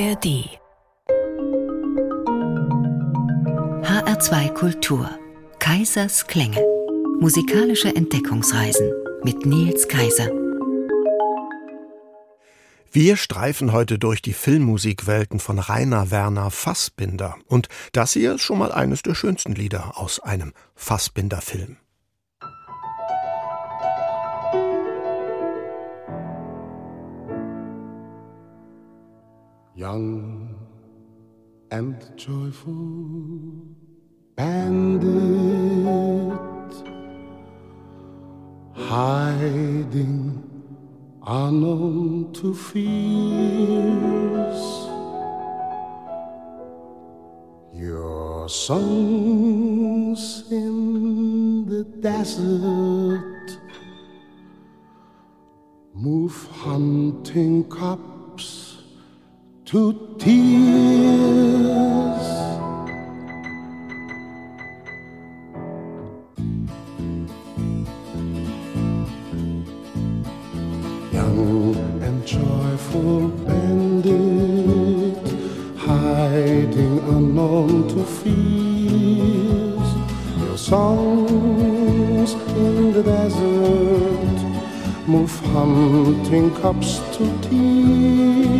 ARD 0.00 0.48
HR2 3.82 4.54
Kultur 4.54 5.10
Kaisers 5.58 6.26
Klänge 6.26 6.64
Musikalische 7.20 7.94
Entdeckungsreisen 7.94 8.90
mit 9.24 9.44
Nils 9.44 9.88
Kaiser 9.88 10.30
wir 12.92 13.16
streifen 13.16 13.72
heute 13.72 13.98
durch 13.98 14.22
die 14.22 14.32
Filmmusikwelten 14.32 15.38
von 15.38 15.60
Rainer 15.60 16.10
Werner 16.10 16.50
Fassbinder. 16.50 17.36
Und 17.46 17.68
das 17.92 18.14
hier 18.14 18.34
ist 18.34 18.42
schon 18.42 18.58
mal 18.58 18.72
eines 18.72 19.02
der 19.02 19.14
schönsten 19.14 19.54
Lieder 19.54 19.96
aus 19.96 20.18
einem 20.18 20.52
Fassbinder-Film. 20.74 21.76
Young 29.80 30.60
and 31.70 31.96
joyful 32.14 33.64
bandit 34.36 35.08
hiding 38.74 40.20
unknown 41.26 42.30
to 42.34 42.54
fears. 42.54 42.90
Your 47.72 48.50
songs 48.50 50.44
in 50.50 51.64
the 51.64 51.84
desert 51.84 53.58
move 55.94 56.36
hunting 56.52 57.64
cups 57.70 58.19
to 59.70 60.16
tears. 60.18 60.48
Young 71.12 71.76
and 72.02 72.26
joyful 72.26 73.28
bandit, 73.46 75.16
hiding 75.78 76.98
unknown 77.14 77.86
to 77.90 78.04
fears. 78.04 79.88
Your 80.42 80.58
songs 80.58 82.32
in 82.58 82.92
the 82.92 83.04
desert 83.04 84.38
move 85.06 85.38
hunting 85.54 86.50
cups 86.56 86.98
to 87.16 87.24
tears. 87.42 88.59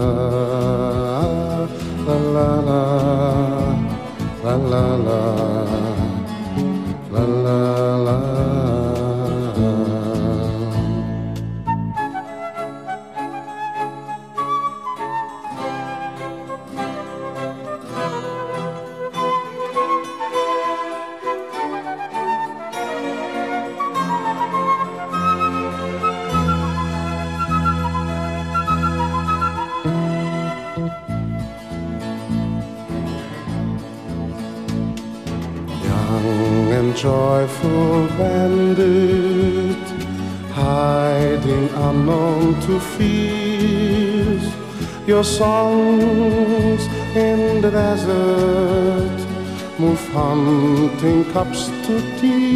You. 51.91 52.50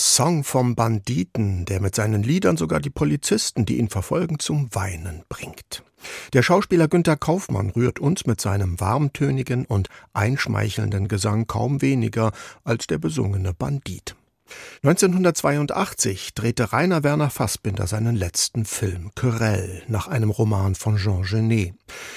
Song 0.00 0.44
vom 0.44 0.74
Banditen, 0.74 1.66
der 1.66 1.80
mit 1.80 1.94
seinen 1.94 2.22
Liedern 2.22 2.56
sogar 2.56 2.80
die 2.80 2.90
Polizisten, 2.90 3.66
die 3.66 3.78
ihn 3.78 3.90
verfolgen, 3.90 4.38
zum 4.38 4.74
Weinen 4.74 5.24
bringt. 5.28 5.84
Der 6.32 6.42
Schauspieler 6.42 6.88
Günther 6.88 7.16
Kaufmann 7.16 7.70
rührt 7.70 7.98
uns 7.98 8.24
mit 8.24 8.40
seinem 8.40 8.80
warmtönigen 8.80 9.66
und 9.66 9.88
einschmeichelnden 10.14 11.06
Gesang 11.06 11.46
kaum 11.46 11.82
weniger 11.82 12.32
als 12.64 12.86
der 12.86 12.98
besungene 12.98 13.52
Bandit. 13.52 14.16
1982 14.82 16.34
drehte 16.34 16.72
Rainer 16.72 17.02
Werner 17.04 17.30
Fassbinder 17.30 17.86
seinen 17.86 18.16
letzten 18.16 18.64
Film 18.64 19.10
Querelle 19.14 19.82
nach 19.88 20.08
einem 20.08 20.30
Roman 20.30 20.74
von 20.74 20.96
Jean 20.96 21.22
Genet. 21.22 21.74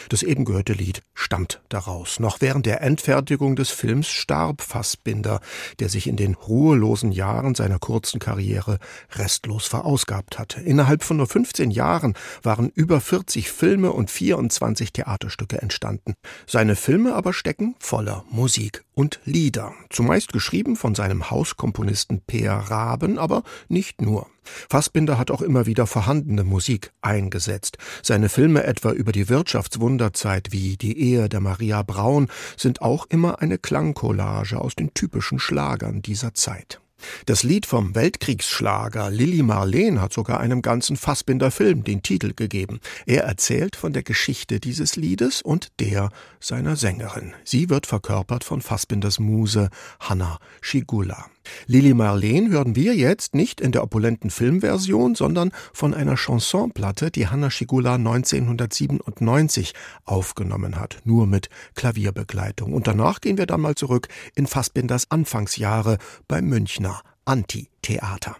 Das 0.09 0.23
eben 0.23 0.45
gehörte 0.45 0.73
Lied 0.73 1.01
stammt 1.13 1.61
daraus. 1.69 2.19
Noch 2.19 2.41
während 2.41 2.65
der 2.65 2.81
Endfertigung 2.81 3.55
des 3.55 3.69
Films 3.69 4.07
starb 4.09 4.61
Fassbinder, 4.61 5.41
der 5.79 5.89
sich 5.89 6.07
in 6.07 6.15
den 6.15 6.35
ruhelosen 6.35 7.11
Jahren 7.11 7.55
seiner 7.55 7.79
kurzen 7.79 8.19
Karriere 8.19 8.79
restlos 9.15 9.67
verausgabt 9.67 10.39
hatte. 10.39 10.61
Innerhalb 10.61 11.03
von 11.03 11.17
nur 11.17 11.27
15 11.27 11.71
Jahren 11.71 12.13
waren 12.41 12.69
über 12.69 13.01
40 13.01 13.51
Filme 13.51 13.91
und 13.91 14.09
24 14.11 14.93
Theaterstücke 14.93 15.61
entstanden. 15.61 16.13
Seine 16.47 16.75
Filme 16.75 17.15
aber 17.15 17.33
stecken 17.33 17.75
voller 17.79 18.25
Musik 18.29 18.83
und 18.95 19.19
Lieder, 19.25 19.73
zumeist 19.89 20.33
geschrieben 20.33 20.75
von 20.75 20.95
seinem 20.95 21.29
Hauskomponisten 21.31 22.21
Peer 22.27 22.53
Raben, 22.53 23.17
aber 23.17 23.43
nicht 23.67 24.01
nur. 24.01 24.27
Fassbinder 24.69 25.17
hat 25.17 25.31
auch 25.31 25.41
immer 25.41 25.65
wieder 25.65 25.87
vorhandene 25.87 26.43
Musik 26.43 26.91
eingesetzt. 27.01 27.77
Seine 28.01 28.29
Filme 28.29 28.63
etwa 28.63 28.91
über 28.91 29.11
die 29.11 29.29
Wirtschaftswunderzeit 29.29 30.51
wie 30.51 30.77
Die 30.77 30.99
Ehe 30.99 31.29
der 31.29 31.39
Maria 31.39 31.81
Braun 31.83 32.27
sind 32.57 32.81
auch 32.81 33.05
immer 33.09 33.41
eine 33.41 33.57
Klangcollage 33.57 34.59
aus 34.59 34.75
den 34.75 34.93
typischen 34.93 35.39
Schlagern 35.39 36.01
dieser 36.01 36.33
Zeit. 36.33 36.79
Das 37.25 37.43
Lied 37.43 37.65
vom 37.65 37.95
Weltkriegsschlager 37.95 39.09
Lilly 39.09 39.43
Marleen 39.43 40.01
hat 40.01 40.13
sogar 40.13 40.39
einem 40.39 40.61
ganzen 40.61 40.97
Fassbinder 40.97 41.51
Film 41.51 41.83
den 41.83 42.01
Titel 42.01 42.33
gegeben. 42.33 42.79
Er 43.05 43.23
erzählt 43.23 43.75
von 43.75 43.93
der 43.93 44.03
Geschichte 44.03 44.59
dieses 44.59 44.95
Liedes 44.95 45.41
und 45.41 45.79
der 45.79 46.09
seiner 46.39 46.75
Sängerin. 46.75 47.33
Sie 47.43 47.69
wird 47.69 47.87
verkörpert 47.87 48.43
von 48.43 48.61
Fassbinders 48.61 49.19
Muse 49.19 49.69
Hanna 49.99 50.39
Schigula. 50.61 51.25
Lili 51.67 51.93
Marleen 51.93 52.51
hören 52.51 52.75
wir 52.75 52.95
jetzt 52.95 53.35
nicht 53.35 53.61
in 53.61 53.71
der 53.71 53.83
opulenten 53.83 54.29
Filmversion, 54.29 55.15
sondern 55.15 55.51
von 55.73 55.93
einer 55.93 56.15
Chansonplatte, 56.17 57.11
die 57.11 57.27
Hanna 57.27 57.49
Schigula 57.49 57.95
1997 57.95 59.73
aufgenommen 60.05 60.79
hat, 60.79 60.99
nur 61.03 61.27
mit 61.27 61.49
Klavierbegleitung. 61.75 62.73
Und 62.73 62.87
danach 62.87 63.21
gehen 63.21 63.37
wir 63.37 63.45
dann 63.45 63.61
mal 63.61 63.75
zurück 63.75 64.07
in 64.35 64.47
Fassbinders 64.47 65.11
Anfangsjahre 65.11 65.97
beim 66.27 66.45
Münchner 66.47 67.01
Anti-Theater. 67.25 68.35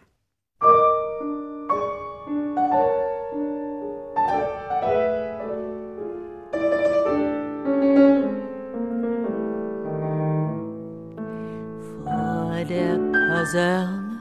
Der 12.64 12.98
Kaserne. 13.12 14.20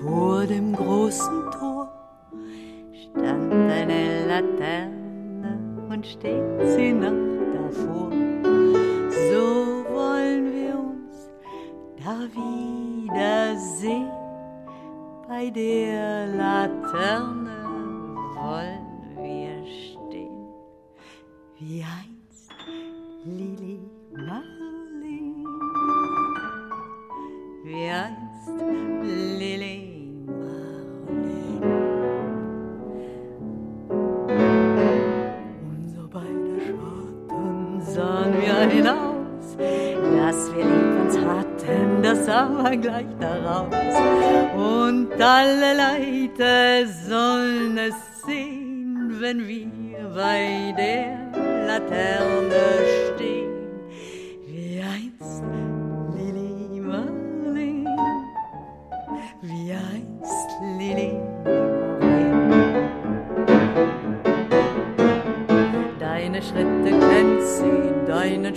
Vor 0.00 0.46
dem 0.46 0.74
großen 0.74 1.50
Tor 1.50 1.88
stand 2.92 3.52
eine 3.52 4.26
Laterne 4.26 5.58
und 5.88 6.06
steht 6.06 6.42
sie 6.74 6.92
noch 6.92 7.12
davor. 7.54 8.10
So 9.30 9.84
wollen 9.92 10.52
wir 10.52 10.74
uns 10.78 11.30
da 12.02 12.16
wiedersehen. 12.32 14.10
Bei 15.28 15.50
der 15.50 16.26
Laterne 16.28 17.58
wollen 18.36 18.86
wir 19.16 19.64
stehen, 19.66 20.46
wie 21.58 21.82
einst 21.82 22.52
Lili 23.24 23.80
Marlin, 24.12 24.81
wie 27.64 27.88
einst 27.88 28.48
Lili. 29.38 29.78
Unser 35.70 36.08
beider 36.08 36.58
Schatten 36.66 37.80
sahen 37.80 38.32
wir 38.40 38.58
hinaus, 38.68 39.56
dass 39.56 40.54
wir 40.54 40.64
lieb 40.64 41.00
uns 41.02 41.16
hatten, 41.18 42.02
das 42.02 42.26
sah 42.26 42.48
man 42.48 42.80
gleich 42.80 43.06
daraus. 43.20 43.74
Und 44.56 45.20
alle 45.20 45.74
Leute 45.76 46.88
sollen 47.08 47.78
es 47.78 47.94
sehen, 48.26 49.20
wenn 49.20 49.46
wir 49.46 49.68
bei 50.14 50.74
der 50.76 51.30
Laterne 51.66 52.64
stehen, 53.14 53.41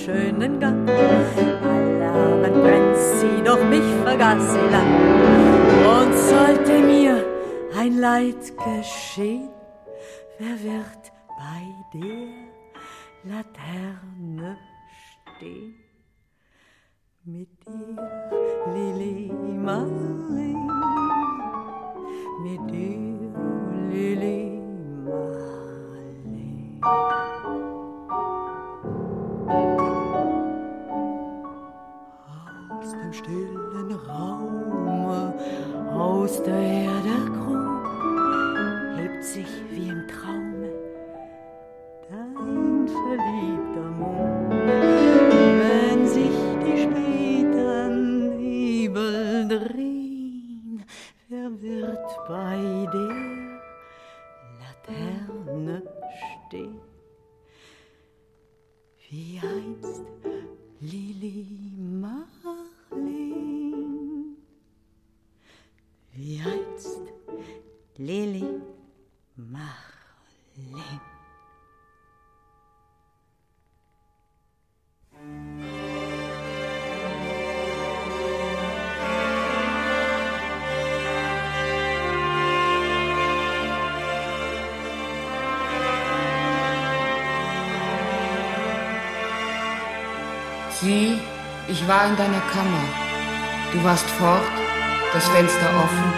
schönen 0.06 0.60
Gang, 0.60 0.88
Abend 0.88 2.64
brennt 2.64 2.96
sie, 2.96 3.42
doch 3.44 3.64
mich 3.66 3.90
vergaß 4.04 4.54
sie 4.54 4.68
lang. 4.74 4.92
Und 5.98 6.14
sollte 6.14 6.80
mir 6.80 7.26
ein 7.76 7.98
Leid 7.98 8.54
geschehen, 8.58 9.50
wer 10.38 10.56
wird 10.64 11.12
bei 11.40 11.64
der 11.94 13.34
Laterne 13.34 14.58
stehen? 15.38 15.76
Mit 17.24 17.50
dir, 17.66 17.98
Lili 18.76 19.32
Marlin, 19.34 20.70
mit 22.44 22.72
dir, 22.72 23.34
Lili 23.90 24.62
Marlin. 25.04 25.56
Stillen 33.18 33.92
Raume, 34.08 35.34
aus 35.94 36.44
der 36.44 36.56
Erde 36.56 37.16
krumm, 37.34 37.84
hebt 38.98 39.24
sich 39.24 39.48
wie 39.72 39.90
im 39.90 40.08
Traume 40.08 40.70
dein 42.10 42.88
verliebter 42.88 43.90
Mund. 44.00 44.54
Wenn 45.60 46.08
sich 46.08 46.38
die 46.64 46.78
späten 46.84 48.38
Nebel 48.38 49.48
drehen, 49.48 50.84
wer 51.30 51.62
wird 51.62 52.08
bei 52.28 52.88
der 52.94 53.16
Laterne 54.60 55.84
stehen? 56.48 56.95
Ich 91.86 91.90
war 91.90 92.08
in 92.08 92.16
deiner 92.16 92.42
Kammer. 92.52 92.84
Du 93.72 93.84
warst 93.84 94.10
fort, 94.18 94.42
das 95.14 95.28
Fenster 95.28 95.70
offen. 95.84 96.14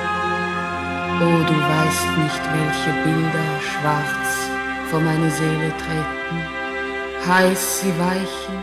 Oh, 1.19 1.43
du 1.45 1.53
weißt 1.53 2.09
nicht, 2.23 2.41
welche 2.55 2.91
Bilder 3.03 3.49
schwarz 3.59 4.49
vor 4.89 5.01
meine 5.01 5.29
Seele 5.29 5.73
treten. 5.77 7.27
Heiß 7.27 7.81
sie 7.81 7.93
weichen, 7.99 8.59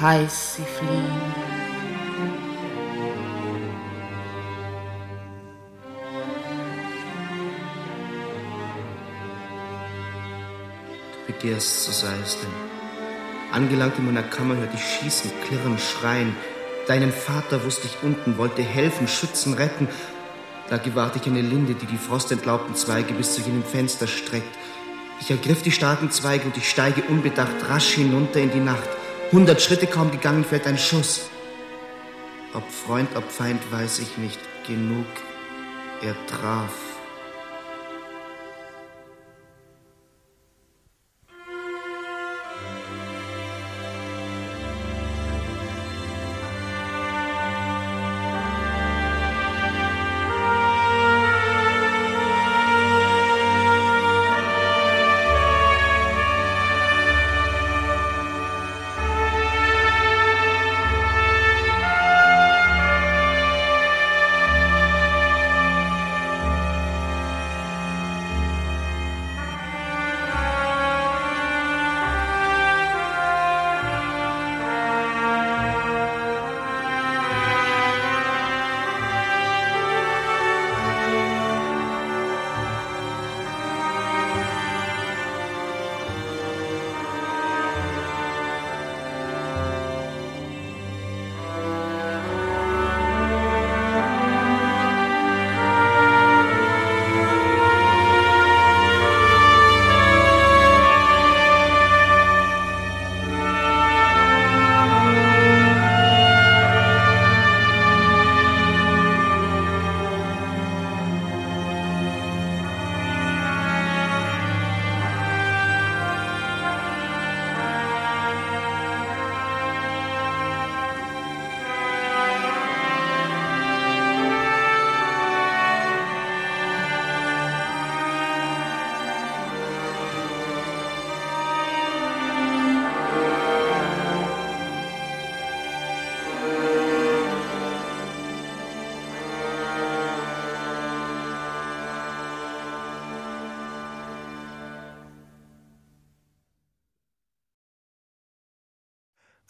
heiß 0.00 0.56
sie 0.56 0.64
fliehen. 0.64 1.20
Du 11.12 11.32
begehrst, 11.32 11.84
so 11.84 11.92
sei 11.92 12.14
es 12.24 12.40
denn. 12.40 12.71
Angelangt 13.52 13.98
in 13.98 14.06
meiner 14.06 14.22
Kammer 14.22 14.56
hörte 14.56 14.76
ich 14.76 14.82
schießen, 14.82 15.30
klirren, 15.46 15.78
schreien. 15.78 16.34
Deinen 16.86 17.12
Vater 17.12 17.64
wusste 17.64 17.86
ich 17.86 18.02
unten, 18.02 18.38
wollte 18.38 18.62
helfen, 18.62 19.06
schützen, 19.06 19.52
retten. 19.52 19.88
Da 20.70 20.78
gewahrte 20.78 21.18
ich 21.20 21.26
eine 21.26 21.42
Linde, 21.42 21.74
die 21.74 21.84
die 21.84 21.98
frostentlaubten 21.98 22.74
Zweige 22.74 23.12
bis 23.12 23.34
zu 23.34 23.42
jenem 23.42 23.62
Fenster 23.62 24.06
streckt. 24.06 24.56
Ich 25.20 25.30
ergriff 25.30 25.62
die 25.62 25.70
starken 25.70 26.10
Zweige 26.10 26.46
und 26.46 26.56
ich 26.56 26.68
steige 26.68 27.02
unbedacht 27.02 27.68
rasch 27.68 27.90
hinunter 27.90 28.40
in 28.40 28.50
die 28.50 28.58
Nacht. 28.58 28.88
Hundert 29.32 29.60
Schritte 29.60 29.86
kaum 29.86 30.10
gegangen, 30.10 30.44
fällt 30.44 30.66
ein 30.66 30.78
Schuss. 30.78 31.28
Ob 32.54 32.64
Freund, 32.70 33.14
ob 33.16 33.30
Feind, 33.30 33.60
weiß 33.70 33.98
ich 33.98 34.16
nicht. 34.16 34.40
Genug. 34.66 35.06
Er 36.00 36.16
traf. 36.26 36.91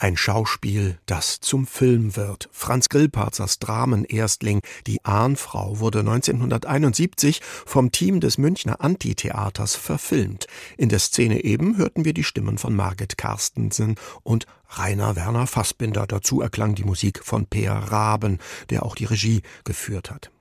Ein 0.03 0.17
Schauspiel, 0.17 0.99
das 1.07 1.39
zum 1.39 1.65
Film 1.65 2.17
wird. 2.17 2.49
Franz 2.51 2.89
Grillparzers 2.89 3.61
Dramenerstling 3.61 4.61
Die 4.89 5.05
Ahnfrau 5.05 5.79
wurde 5.79 6.01
1971 6.01 7.41
vom 7.41 7.93
Team 7.93 8.19
des 8.19 8.37
Münchner 8.37 8.81
Antitheaters 8.81 9.77
verfilmt. 9.77 10.49
In 10.77 10.89
der 10.89 10.99
Szene 10.99 11.45
eben 11.45 11.77
hörten 11.77 12.05
wir 12.05 12.15
die 12.15 12.25
Stimmen 12.25 12.59
von 12.59 12.75
Margit 12.75 13.17
Carstensen 13.17 13.95
und 14.25 14.47
Rainer 14.71 15.15
Werner 15.15 15.47
Fassbinder. 15.47 16.09
Dazu 16.09 16.41
erklang 16.41 16.75
die 16.75 16.83
Musik 16.83 17.21
von 17.23 17.47
Peer 17.47 17.73
Raben, 17.73 18.41
der 18.71 18.85
auch 18.85 18.97
die 18.97 19.05
Regie 19.05 19.43
geführt 19.63 20.11
hat. 20.11 20.33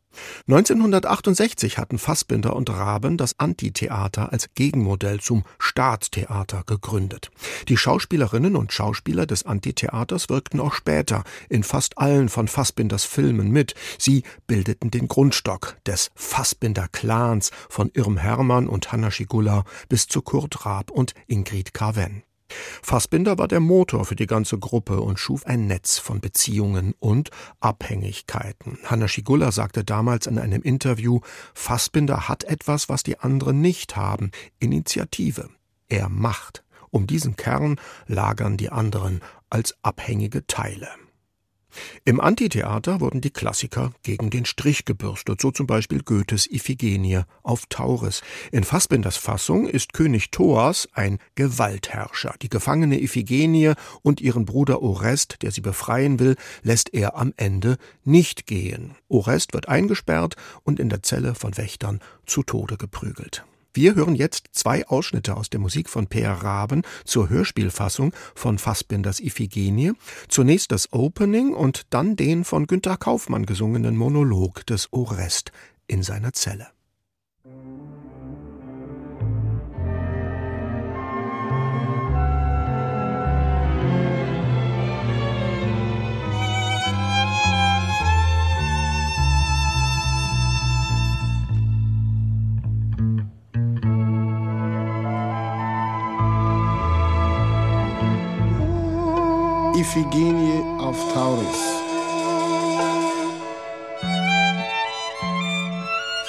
1968 0.48 1.78
hatten 1.78 1.98
Fassbinder 1.98 2.56
und 2.56 2.70
Raben 2.70 3.18
das 3.18 3.40
Antitheater 3.40 4.32
als 4.32 4.54
Gegenmodell 4.56 5.20
zum 5.20 5.44
Staatstheater 5.60 6.64
gegründet. 6.66 7.32
Die 7.68 7.78
Schauspielerinnen 7.78 8.56
und 8.56 8.74
Schauspieler 8.74 9.26
des 9.26 9.46
Antitheaters 9.46 10.30
wirkten 10.30 10.60
auch 10.60 10.74
später 10.74 11.24
in 11.50 11.64
fast 11.64 11.98
allen 11.98 12.30
von 12.30 12.48
Fassbinders 12.48 13.06
Filmen 13.06 13.52
mit. 13.52 13.76
Sie 13.98 14.24
bildeten 14.48 14.92
den 14.92 15.08
Grundstock 15.08 15.78
des 15.86 16.12
Fassbinder 16.16 16.88
Clans 16.92 17.52
von 17.70 17.92
Irm 17.94 18.18
Hermann 18.18 18.68
und 18.68 18.92
Hanna 18.92 19.12
Schigula 19.12 19.64
bis 19.90 20.08
zu 20.08 20.22
Kurt 20.22 20.66
Raab 20.66 20.92
und 20.92 21.14
Ingrid 21.28 21.74
Carven. 21.74 22.24
Fassbinder 22.82 23.38
war 23.38 23.48
der 23.48 23.60
Motor 23.60 24.06
für 24.06 24.16
die 24.16 24.28
ganze 24.28 24.58
Gruppe 24.58 25.02
und 25.02 25.20
schuf 25.20 25.46
ein 25.46 25.68
Netz 25.68 25.98
von 25.98 26.22
Beziehungen 26.22 26.94
und 27.00 27.30
Abhängigkeiten. 27.60 28.80
Hanna 28.86 29.08
Schigulla 29.08 29.52
sagte 29.52 29.84
damals 29.84 30.28
in 30.28 30.40
einem 30.40 30.62
Interview, 30.62 31.20
Fassbinder 31.54 32.28
hat 32.28 32.44
etwas, 32.44 32.90
was 32.90 33.04
die 33.04 33.20
anderen 33.20 33.62
nicht 33.62 33.96
haben, 33.96 34.32
Initiative. 34.60 35.50
Er 35.90 36.10
macht. 36.10 36.64
Um 36.90 37.08
diesen 37.08 37.38
Kern 37.38 37.80
lagern 38.08 38.58
die 38.58 38.70
anderen 38.70 39.22
als 39.50 39.76
abhängige 39.82 40.46
Teile. 40.46 40.90
Im 42.06 42.20
Antitheater 42.20 43.00
wurden 43.00 43.22
die 43.22 43.30
Klassiker 43.30 43.94
gegen 44.04 44.30
den 44.30 44.46
Strich 44.46 44.86
gebürstet, 44.86 45.42
so 45.42 45.52
zum 45.52 45.68
Beispiel 45.68 46.04
Goethes 46.04 46.50
Iphigenie 46.50 47.22
auf 47.44 47.66
Tauris. 47.68 48.22
In 48.52 48.64
Fassbinders 48.64 49.18
Fassung 49.18 49.68
ist 49.68 49.94
König 49.94 50.32
Thoas 50.32 50.88
ein 50.94 51.20
Gewaltherrscher. 51.36 52.36
Die 52.42 52.50
gefangene 52.50 53.02
Iphigenie 53.02 53.74
und 54.02 54.22
ihren 54.22 54.46
Bruder 54.46 54.82
Orest, 54.82 55.38
der 55.42 55.52
sie 55.52 55.62
befreien 55.62 56.20
will, 56.20 56.36
lässt 56.64 56.94
er 56.94 57.18
am 57.18 57.34
Ende 57.38 57.78
nicht 58.04 58.46
gehen. 58.46 58.96
Orest 59.08 59.54
wird 59.54 59.68
eingesperrt 59.68 60.36
und 60.64 60.80
in 60.80 60.90
der 60.90 61.04
Zelle 61.04 61.36
von 61.36 61.58
Wächtern 61.58 62.00
zu 62.26 62.44
Tode 62.44 62.78
geprügelt. 62.78 63.46
Wir 63.74 63.96
hören 63.96 64.16
jetzt 64.16 64.50
zwei 64.52 64.86
Ausschnitte 64.88 65.38
aus 65.38 65.50
der 65.50 65.62
Musik 65.62 65.90
von 65.90 66.08
Peer 66.08 66.32
Raben 66.32 66.82
zur 67.06 67.30
Hörspielfassung 67.30 68.14
von 68.36 68.58
Fassbinders 68.58 69.22
Iphigenie. 69.22 69.94
Zunächst 70.28 70.72
das 70.74 70.92
Opening 70.92 71.54
und 71.54 71.84
dann 71.90 72.18
den 72.18 72.44
von 72.44 72.68
Günter 72.68 72.98
Kaufmann 72.98 73.46
gesungenen 73.46 73.96
Monolog 73.96 74.66
des 74.66 74.92
Orest 74.92 75.52
in 75.88 76.04
seiner 76.04 76.34
Zelle. 76.34 76.68
Iphigenie 99.82 100.62
auf 100.78 100.96
Tauris 101.12 101.62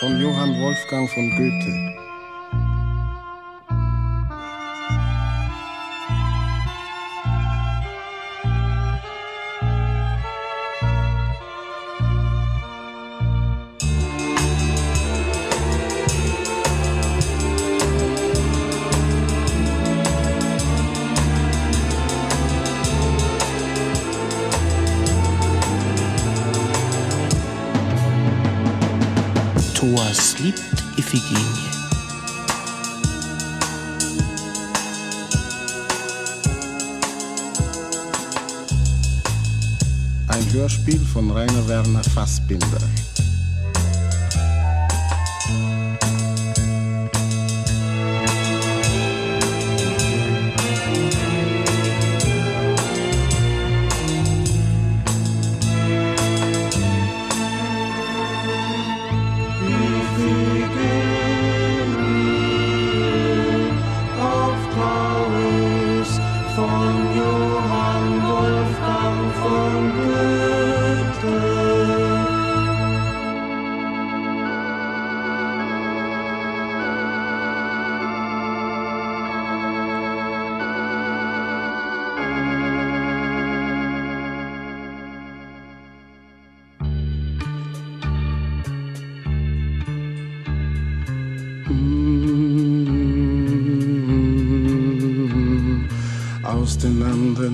von 0.01 0.19
Johann 0.19 0.59
Wolfgang 0.59 1.07
von 1.11 1.29
Goethe. 1.37 2.12
Thoas 30.03 30.37
liebt 30.41 30.61
Iphigenie. 30.97 31.39
Ein 40.27 40.53
Hörspiel 40.53 40.99
von 40.99 41.31
Rainer 41.31 41.69
Werner 41.69 42.03
Fassbinder. 42.03 42.67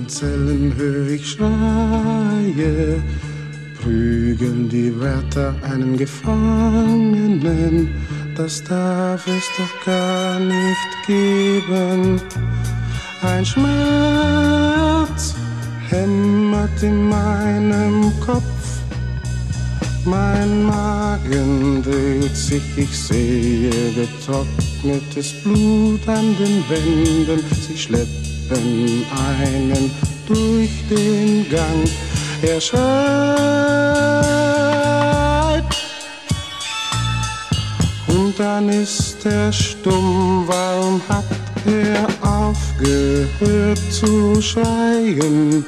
Zellen 0.09 0.73
höre 0.75 1.07
ich 1.07 1.29
Schreie, 1.29 3.03
prügeln 3.79 4.67
die 4.67 4.99
Wärter 4.99 5.53
einen 5.61 5.95
Gefangenen, 5.97 7.89
das 8.35 8.63
darf 8.63 9.27
es 9.27 9.45
doch 9.55 9.85
gar 9.85 10.39
nicht 10.39 10.91
geben. 11.05 12.19
Ein 13.21 13.45
Schmerz 13.45 15.35
hämmert 15.89 16.81
in 16.81 17.07
meinem 17.07 18.11
Kopf, 18.21 18.43
mein 20.05 20.63
Magen 20.63 21.83
dreht 21.83 22.35
sich, 22.35 22.63
ich 22.77 22.97
sehe 22.97 23.69
getrocknetes 23.93 25.33
Blut 25.43 26.07
an 26.07 26.35
den 26.39 26.63
Wänden, 26.67 27.43
sie 27.67 27.77
schleppt 27.77 28.28
einen 28.51 29.91
durch 30.27 30.69
den 30.89 31.49
Gang. 31.49 31.89
Er 32.41 32.61
schreit 32.61 32.79
und 38.07 38.39
dann 38.39 38.69
ist 38.69 39.25
er 39.25 39.51
stumm. 39.51 40.45
Warum 40.47 41.01
hat 41.09 41.25
er 41.65 42.07
aufgehört 42.25 43.79
zu 43.91 44.41
schreien? 44.41 45.65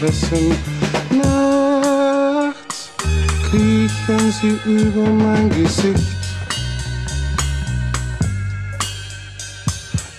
Fressen. 0.00 0.54
Nachts 1.10 2.88
kriechen 3.50 4.32
sie 4.40 4.56
über 4.64 5.06
mein 5.10 5.50
Gesicht. 5.50 6.22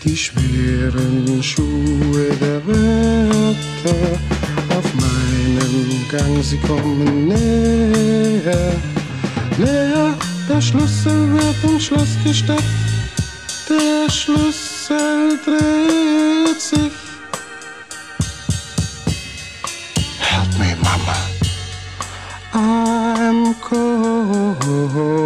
Die 0.04 0.16
schweren 0.16 1.42
Schuhe 1.42 2.30
der 2.40 2.64
Wörter 2.68 4.20
auf 4.78 4.94
meinem 4.94 6.08
Gang, 6.12 6.44
sie 6.44 6.60
kommen 6.60 7.28
näher, 7.30 8.74
näher. 9.58 10.14
Der 10.48 10.62
Schlüssel 10.62 11.34
wird 11.34 11.56
im 11.64 11.80
Schloss 11.80 12.18
gesteckt, 12.24 12.64
der 13.68 14.12
Schlüssel 14.12 15.40
dreht 15.44 16.62
sich. 16.62 17.01
Uh-huh. 24.94 25.21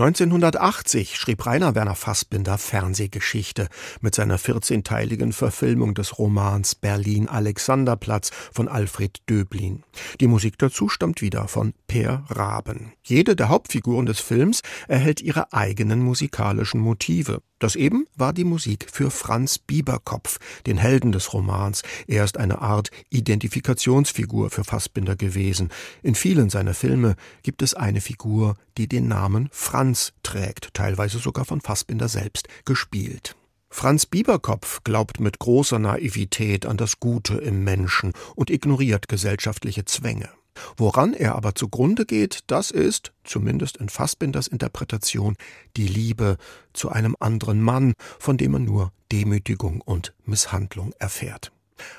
1980 0.00 1.16
schrieb 1.16 1.44
Rainer 1.44 1.74
Werner 1.74 1.96
Fassbinder 1.96 2.56
Fernsehgeschichte 2.56 3.66
mit 4.00 4.14
seiner 4.14 4.38
14-teiligen 4.38 5.32
Verfilmung 5.32 5.94
des 5.94 6.20
Romans 6.20 6.76
Berlin 6.76 7.28
Alexanderplatz 7.28 8.30
von 8.52 8.68
Alfred 8.68 9.18
Döblin. 9.28 9.82
Die 10.20 10.28
Musik 10.28 10.56
dazu 10.56 10.88
stammt 10.88 11.20
wieder 11.20 11.48
von 11.48 11.74
Per 11.88 12.22
Raben. 12.28 12.92
Jede 13.02 13.34
der 13.34 13.48
Hauptfiguren 13.48 14.06
des 14.06 14.20
Films 14.20 14.62
erhält 14.86 15.20
ihre 15.20 15.52
eigenen 15.52 15.98
musikalischen 15.98 16.80
Motive. 16.80 17.42
Das 17.58 17.74
eben 17.74 18.06
war 18.14 18.32
die 18.32 18.44
Musik 18.44 18.86
für 18.90 19.10
Franz 19.10 19.58
Bieberkopf, 19.58 20.38
den 20.66 20.78
Helden 20.78 21.12
des 21.12 21.32
Romans. 21.32 21.82
Er 22.06 22.24
ist 22.24 22.36
eine 22.36 22.60
Art 22.60 22.90
Identifikationsfigur 23.10 24.50
für 24.50 24.64
Fassbinder 24.64 25.16
gewesen. 25.16 25.70
In 26.02 26.14
vielen 26.14 26.50
seiner 26.50 26.74
Filme 26.74 27.16
gibt 27.42 27.62
es 27.62 27.74
eine 27.74 28.00
Figur, 28.00 28.56
die 28.76 28.86
den 28.86 29.08
Namen 29.08 29.48
Franz 29.50 30.12
trägt, 30.22 30.72
teilweise 30.74 31.18
sogar 31.18 31.44
von 31.44 31.60
Fassbinder 31.60 32.08
selbst 32.08 32.48
gespielt. 32.64 33.34
Franz 33.70 34.06
Bieberkopf 34.06 34.82
glaubt 34.82 35.20
mit 35.20 35.38
großer 35.38 35.78
Naivität 35.78 36.64
an 36.64 36.76
das 36.76 37.00
Gute 37.00 37.34
im 37.34 37.64
Menschen 37.64 38.12
und 38.34 38.50
ignoriert 38.50 39.08
gesellschaftliche 39.08 39.84
Zwänge. 39.84 40.30
Woran 40.76 41.14
er 41.14 41.34
aber 41.34 41.54
zugrunde 41.54 42.06
geht, 42.06 42.40
das 42.46 42.70
ist, 42.70 43.12
zumindest 43.24 43.76
in 43.76 43.88
Fassbinders 43.88 44.46
Interpretation, 44.48 45.36
die 45.76 45.86
Liebe 45.86 46.36
zu 46.72 46.90
einem 46.90 47.16
anderen 47.20 47.60
Mann, 47.62 47.94
von 48.18 48.36
dem 48.36 48.52
man 48.52 48.64
nur 48.64 48.92
Demütigung 49.10 49.80
und 49.80 50.14
Misshandlung 50.24 50.92
erfährt. 50.98 51.52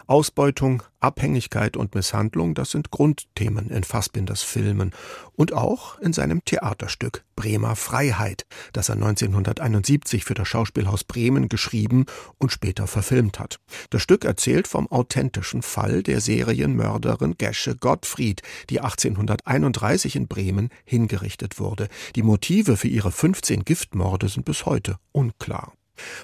Ausbeutung, 0.08 0.84
Abhängigkeit 1.00 1.78
und 1.78 1.96
Misshandlung, 1.96 2.54
das 2.54 2.72
sind 2.72 2.92
Grundthemen 2.92 3.70
in 3.70 3.84
Fassbinders 3.84 4.44
Filmen 4.44 4.92
und 5.34 5.54
auch 5.54 5.98
in 6.00 6.14
seinem 6.14 6.44
Theaterstück 6.44 7.24
Bremer 7.36 7.78
Freiheit, 7.78 8.46
das 8.74 8.90
er 8.90 8.96
1971 8.96 10.26
für 10.26 10.34
das 10.34 10.48
Schauspielhaus 10.50 11.06
Bremen 11.06 11.48
geschrieben 11.48 12.06
und 12.38 12.52
später 12.52 12.86
verfilmt 12.86 13.40
hat. 13.40 13.60
Das 13.92 14.02
Stück 14.02 14.26
erzählt 14.26 14.68
vom 14.68 14.92
authentischen 14.92 15.62
Fall 15.62 16.04
der 16.04 16.20
Serienmörderin 16.20 17.36
Gesche 17.38 17.78
Gottfried, 17.78 18.42
die 18.70 18.82
1831 18.82 20.18
in 20.18 20.28
Bremen 20.28 20.70
hingerichtet 20.84 21.60
wurde. 21.60 21.88
Die 22.16 22.24
Motive 22.24 22.76
für 22.76 22.90
ihre 22.90 23.12
15 23.12 23.64
Giftmorde 23.64 24.28
sind 24.28 24.44
bis 24.44 24.66
heute 24.66 24.98
unklar. 25.14 25.74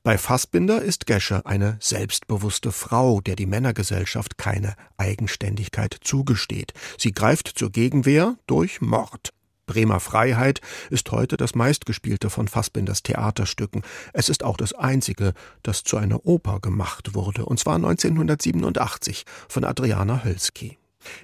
Bei 0.03 0.17
Fassbinder 0.17 0.81
ist 0.81 1.05
Gesche 1.05 1.45
eine 1.45 1.77
selbstbewusste 1.79 2.71
Frau, 2.71 3.21
der 3.21 3.35
die 3.35 3.45
Männergesellschaft 3.45 4.37
keine 4.37 4.75
Eigenständigkeit 4.97 5.97
zugesteht. 6.01 6.73
Sie 6.97 7.11
greift 7.11 7.47
zur 7.55 7.71
Gegenwehr 7.71 8.35
durch 8.47 8.81
Mord. 8.81 9.33
Bremer 9.65 9.99
Freiheit 9.99 10.61
ist 10.89 11.11
heute 11.11 11.37
das 11.37 11.55
meistgespielte 11.55 12.29
von 12.29 12.47
Fassbinders 12.47 13.03
Theaterstücken. 13.03 13.81
Es 14.13 14.29
ist 14.29 14.43
auch 14.43 14.57
das 14.57 14.73
einzige, 14.73 15.33
das 15.63 15.83
zu 15.83 15.97
einer 15.97 16.25
Oper 16.25 16.59
gemacht 16.59 17.15
wurde, 17.15 17.45
und 17.45 17.59
zwar 17.59 17.75
1987 17.75 19.25
von 19.49 19.63
Adriana 19.63 20.23
Hölzki. 20.23 20.77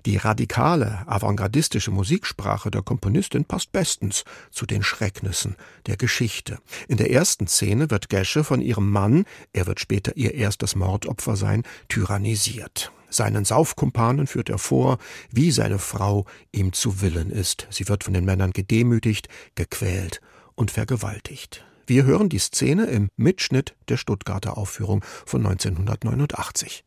Die 0.06 0.17
radikale, 0.17 1.08
avantgardistische 1.08 1.91
Musiksprache 1.91 2.72
der 2.72 2.82
Komponistin 2.82 3.46
passt 3.46 3.72
bestens 3.72 4.24
zu 4.52 4.65
den 4.65 4.84
Schrecknissen 4.84 5.56
der 5.88 5.98
Geschichte. 5.98 6.60
In 6.88 6.98
der 6.98 7.12
ersten 7.12 7.48
Szene 7.48 7.89
wird 7.89 8.10
Gesche 8.10 8.44
von 8.44 8.62
ihrem 8.62 8.89
Mann, 8.89 9.26
er 9.54 9.67
wird 9.67 9.80
später 9.80 10.15
ihr 10.17 10.34
erstes 10.34 10.76
Mordopfer 10.76 11.36
sein, 11.36 11.63
tyrannisiert. 11.88 12.91
Seinen 13.10 13.44
Saufkumpanen 13.44 14.26
führt 14.26 14.50
er 14.50 14.58
vor, 14.58 14.98
wie 15.30 15.52
seine 15.52 15.80
Frau 15.80 16.26
ihm 16.54 16.72
zu 16.72 17.02
Willen 17.02 17.30
ist. 17.30 17.67
Sie 17.70 17.89
wird 17.89 18.06
von 18.06 18.13
den 18.13 18.24
Männern 18.24 18.52
gedemütigt, 18.52 19.28
gequält 19.56 20.22
und 20.56 20.72
vergewaltigt. 20.72 21.65
Wir 21.88 22.06
hören 22.06 22.30
die 22.30 22.39
Szene 22.39 22.86
im 22.86 23.10
Mitschnitt 23.17 23.76
der 23.89 23.98
Stuttgarter 23.98 24.58
Aufführung 24.58 25.04
von 25.26 25.46
1989. 25.46 26.86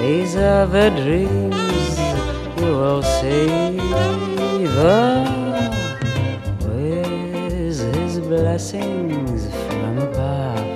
These 0.00 0.34
are 0.36 0.66
the 0.66 0.88
dreams 0.90 1.98
you 2.58 2.72
will 2.72 3.02
savor 3.02 3.82
with 6.64 7.94
his 7.94 8.18
blessings 8.20 9.54
from 9.66 9.98
above. 9.98 10.66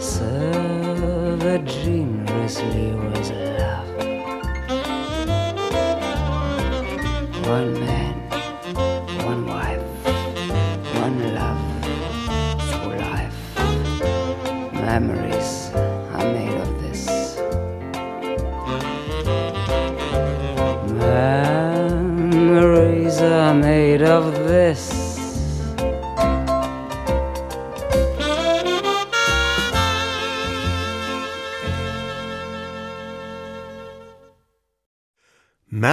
Serve 0.00 1.64
generously 1.64 2.92
was 2.92 3.45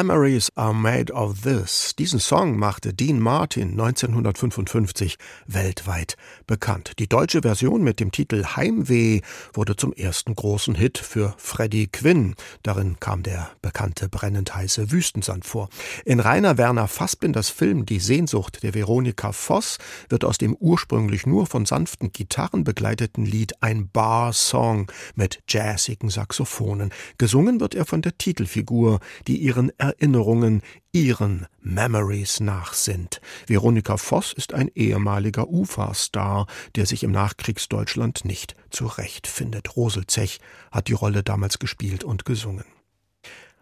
Memories 0.04 0.50
are 0.58 0.74
made 0.74 1.12
of 1.12 1.44
this. 1.44 1.96
Diesen 1.96 2.20
Song 2.20 2.58
machte 2.58 2.94
Dean 2.94 3.22
Martin 3.22 3.80
1955 3.80 5.16
weltweit 5.48 6.18
bekannt. 6.46 6.94
Die 7.00 7.08
deutsche 7.08 7.42
Version 7.42 7.84
mit 7.84 8.00
dem 8.00 8.12
Titel 8.12 8.44
Heimweh 8.56 9.22
wurde 9.54 9.76
zum 9.76 9.94
ersten 9.94 10.36
großen 10.36 10.76
Hit 10.76 10.98
für 10.98 11.34
Freddie 11.38 11.88
Quinn. 11.88 12.36
Darin 12.64 13.00
kam 13.00 13.24
der 13.24 13.52
bekannte 13.62 14.10
brennend 14.10 14.56
heiße 14.56 14.92
Wüstensand 14.92 15.46
vor. 15.46 15.70
In 16.06 16.20
Rainer 16.20 16.58
Werner 16.58 16.88
Fassbinders 16.88 17.50
Film 17.50 17.86
Die 17.86 18.00
Sehnsucht 18.00 18.64
der 18.64 18.74
Veronika 18.74 19.32
Voss 19.32 19.78
wird 20.10 20.26
aus 20.26 20.38
dem 20.38 20.56
ursprünglich 20.56 21.26
nur 21.26 21.48
von 21.48 21.66
sanften 21.66 22.12
Gitarren 22.12 22.64
begleiteten 22.64 23.26
Lied 23.26 23.62
ein 23.62 23.90
Bar-Song 23.90 24.92
mit 25.16 25.42
jazzigen 25.48 26.10
Saxophonen. 26.10 26.92
Gesungen 27.18 27.60
wird 27.60 27.76
er 27.76 27.86
von 27.86 28.02
der 28.02 28.18
Titelfigur, 28.18 29.00
die 29.28 29.38
ihren 29.38 29.72
Erinnerungen, 29.78 30.62
ihren 30.94 31.48
Memories 31.60 32.40
nachsinnt. 32.40 33.20
Veronika 33.48 33.98
Voss 33.98 34.32
ist 34.32 34.54
ein 34.54 34.70
ehemaliger 34.76 35.50
UFA-Star, 35.50 36.46
der 36.76 36.86
sich 36.86 37.04
im 37.04 37.12
Nachkriegsdeutschland 37.12 38.24
nicht 38.26 38.56
zurechtfindet. 38.70 39.76
Rosel 39.76 40.06
Zech 40.08 40.40
hat 40.72 40.88
die 40.88 40.94
Rolle 40.94 41.24
damals 41.24 41.60
gespielt 41.60 42.04
und 42.04 42.26
gesungen. 42.26 42.66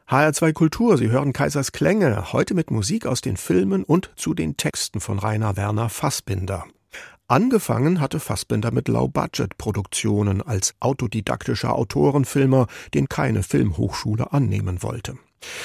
HR2 0.10 0.52
Kultur, 0.52 0.98
Sie 0.98 1.10
hören 1.10 1.32
Kaisers 1.32 1.72
Klänge, 1.72 2.34
heute 2.34 2.54
mit 2.54 2.70
Musik 2.70 3.06
aus 3.06 3.22
den 3.22 3.38
Filmen 3.38 3.86
und 3.86 4.12
zu 4.18 4.34
den 4.34 4.58
Texten 4.58 5.00
von 5.00 5.18
Rainer 5.18 5.56
Werner 5.56 5.88
Fassbinder. 5.88 6.66
Angefangen 7.30 8.02
hatte 8.02 8.20
Fassbinder 8.20 8.72
mit 8.72 8.90
Low-Budget-Produktionen 8.90 10.42
als 10.42 10.76
autodidaktischer 10.82 11.74
Autorenfilmer, 11.74 12.68
den 12.94 13.08
keine 13.08 13.42
Filmhochschule 13.42 14.34
annehmen 14.34 14.84
wollte. 14.84 15.18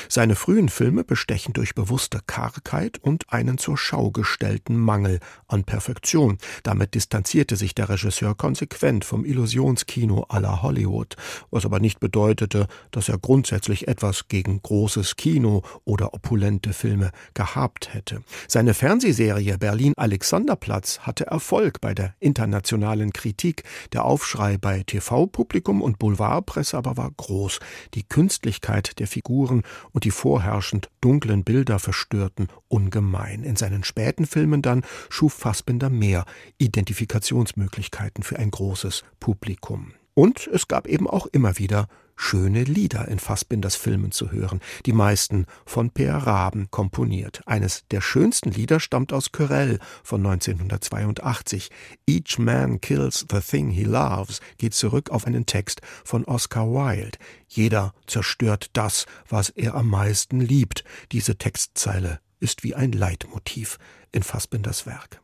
Seine 0.08 0.36
frühen 0.36 0.68
Filme 0.68 1.04
bestechen 1.04 1.52
durch 1.52 1.74
bewusste 1.74 2.20
Kargheit 2.26 2.98
und 2.98 3.32
einen 3.32 3.58
zur 3.58 3.76
Schau 3.76 4.10
gestellten 4.10 4.76
Mangel 4.76 5.20
an 5.48 5.64
Perfektion. 5.64 6.38
Damit 6.62 6.94
distanzierte 6.94 7.56
sich 7.56 7.74
der 7.74 7.88
Regisseur 7.88 8.34
konsequent 8.34 9.04
vom 9.04 9.24
Illusionskino 9.24 10.26
aller 10.28 10.62
Hollywood, 10.62 11.16
was 11.50 11.64
aber 11.64 11.80
nicht 11.80 12.00
bedeutete, 12.00 12.68
dass 12.90 13.08
er 13.08 13.18
grundsätzlich 13.18 13.88
etwas 13.88 14.28
gegen 14.28 14.62
großes 14.62 15.16
Kino 15.16 15.62
oder 15.84 16.14
opulente 16.14 16.72
Filme 16.72 17.10
gehabt 17.34 17.92
hätte. 17.92 18.22
Seine 18.48 18.74
Fernsehserie 18.74 19.58
Berlin 19.58 19.92
Alexanderplatz 19.96 21.00
hatte 21.00 21.26
Erfolg 21.26 21.80
bei 21.80 21.94
der 21.94 22.14
internationalen 22.20 23.12
Kritik. 23.12 23.64
Der 23.92 24.04
Aufschrei 24.04 24.58
bei 24.58 24.82
TV-Publikum 24.82 25.82
und 25.82 25.98
Boulevardpresse 25.98 26.76
aber 26.76 26.96
war 26.96 27.10
groß. 27.10 27.60
Die 27.94 28.02
Künstlichkeit 28.02 28.98
der 28.98 29.06
Figuren 29.06 29.62
und 29.92 30.04
die 30.04 30.10
vorherrschend 30.10 30.90
dunklen 31.00 31.44
Bilder 31.44 31.78
verstörten 31.78 32.48
ungemein. 32.68 33.42
In 33.42 33.56
seinen 33.56 33.84
späten 33.84 34.26
Filmen 34.26 34.62
dann 34.62 34.84
schuf 35.08 35.34
Fassbinder 35.34 35.90
mehr 35.90 36.24
Identifikationsmöglichkeiten 36.58 38.22
für 38.22 38.38
ein 38.38 38.50
großes 38.50 39.04
Publikum. 39.20 39.92
Und 40.14 40.46
es 40.46 40.66
gab 40.68 40.86
eben 40.86 41.08
auch 41.08 41.26
immer 41.26 41.58
wieder 41.58 41.88
schöne 42.16 42.64
Lieder 42.64 43.08
in 43.08 43.18
Fassbinders 43.18 43.76
Filmen 43.76 44.10
zu 44.10 44.32
hören, 44.32 44.60
die 44.86 44.92
meisten 44.92 45.46
von 45.64 45.90
Per 45.90 46.16
Raben 46.16 46.70
komponiert. 46.70 47.42
Eines 47.46 47.84
der 47.90 48.00
schönsten 48.00 48.50
Lieder 48.50 48.80
stammt 48.80 49.12
aus 49.12 49.32
Querelle 49.32 49.78
von 50.02 50.24
1982. 50.26 51.70
Each 52.06 52.38
Man 52.38 52.80
Kills 52.80 53.26
the 53.30 53.40
Thing 53.40 53.70
He 53.70 53.84
Loves 53.84 54.40
geht 54.58 54.74
zurück 54.74 55.10
auf 55.10 55.26
einen 55.26 55.46
Text 55.46 55.82
von 56.04 56.24
Oscar 56.24 56.66
Wilde. 56.66 57.18
Jeder 57.48 57.94
zerstört 58.06 58.70
das, 58.72 59.06
was 59.28 59.50
er 59.50 59.74
am 59.74 59.88
meisten 59.88 60.40
liebt. 60.40 60.84
Diese 61.12 61.36
Textzeile 61.36 62.20
ist 62.40 62.64
wie 62.64 62.74
ein 62.74 62.92
Leitmotiv 62.92 63.78
in 64.12 64.22
Fassbinders 64.22 64.86
Werk. 64.86 65.20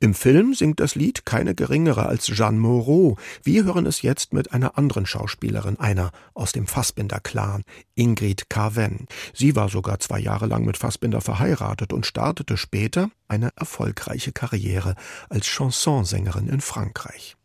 Im 0.00 0.14
Film 0.14 0.54
singt 0.54 0.80
das 0.80 0.94
Lied 0.94 1.24
keine 1.24 1.54
geringere 1.54 2.06
als 2.06 2.26
Jeanne 2.26 2.58
Moreau. 2.58 3.16
Wir 3.42 3.64
hören 3.64 3.86
es 3.86 4.02
jetzt 4.02 4.32
mit 4.32 4.52
einer 4.52 4.76
anderen 4.78 5.06
Schauspielerin, 5.06 5.78
einer 5.78 6.12
aus 6.34 6.52
dem 6.52 6.66
Fassbinder-Clan, 6.66 7.64
Ingrid 7.94 8.50
Carven. 8.50 9.06
Sie 9.34 9.56
war 9.56 9.68
sogar 9.68 9.98
zwei 10.00 10.18
Jahre 10.18 10.46
lang 10.46 10.64
mit 10.64 10.76
Fassbinder 10.76 11.20
verheiratet 11.20 11.92
und 11.92 12.06
startete 12.06 12.56
später 12.56 13.10
eine 13.28 13.50
erfolgreiche 13.56 14.32
Karriere 14.32 14.94
als 15.28 15.46
Chansonsängerin 15.46 16.48
in 16.48 16.60
Frankreich. 16.60 17.36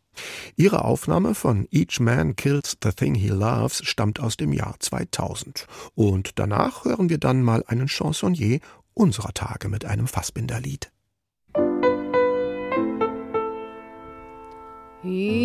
Ihre 0.56 0.84
Aufnahme 0.84 1.34
von 1.34 1.68
Each 1.70 2.00
Man 2.00 2.36
Kills 2.36 2.76
the 2.82 2.90
Thing 2.90 3.14
He 3.14 3.28
Loves 3.28 3.82
stammt 3.84 4.20
aus 4.20 4.36
dem 4.36 4.52
Jahr 4.52 4.74
2000. 4.78 5.66
Und 5.94 6.38
danach 6.38 6.84
hören 6.84 7.08
wir 7.08 7.18
dann 7.18 7.42
mal 7.42 7.64
einen 7.66 7.88
Chansonnier 7.88 8.58
unserer 8.94 9.32
Tage 9.32 9.68
mit 9.68 9.84
einem 9.84 10.08
Fassbinderlied. 10.08 10.90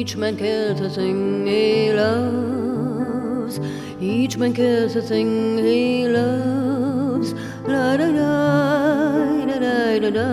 Each 0.03 0.17
man 0.17 0.35
kills 0.35 0.81
a 0.81 0.89
thing 0.89 1.47
he 1.47 1.93
loves. 1.93 3.57
Each 4.01 4.35
man 4.37 4.53
kills 4.53 4.97
a 4.97 5.01
thing 5.01 5.57
he 5.57 6.09
loves. 6.09 7.31
La 7.65 7.95
da 7.95 8.11
da 8.11 9.45
da 9.45 9.59
da 9.65 9.99
da 9.99 10.09
da. 10.09 10.29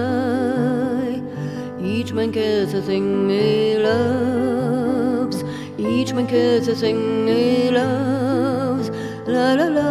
Each 1.81 2.13
man 2.13 2.33
kills 2.33 2.75
a 2.75 2.83
thing 2.83 3.31
he 3.31 3.79
loves. 3.79 5.45
Each 5.79 6.13
man 6.15 6.27
kills 6.27 6.67
a 6.67 6.75
thing 6.75 7.29
he 7.29 7.71
loves. 7.71 8.91
La 9.29 9.53
la 9.55 9.69
la 9.79 9.91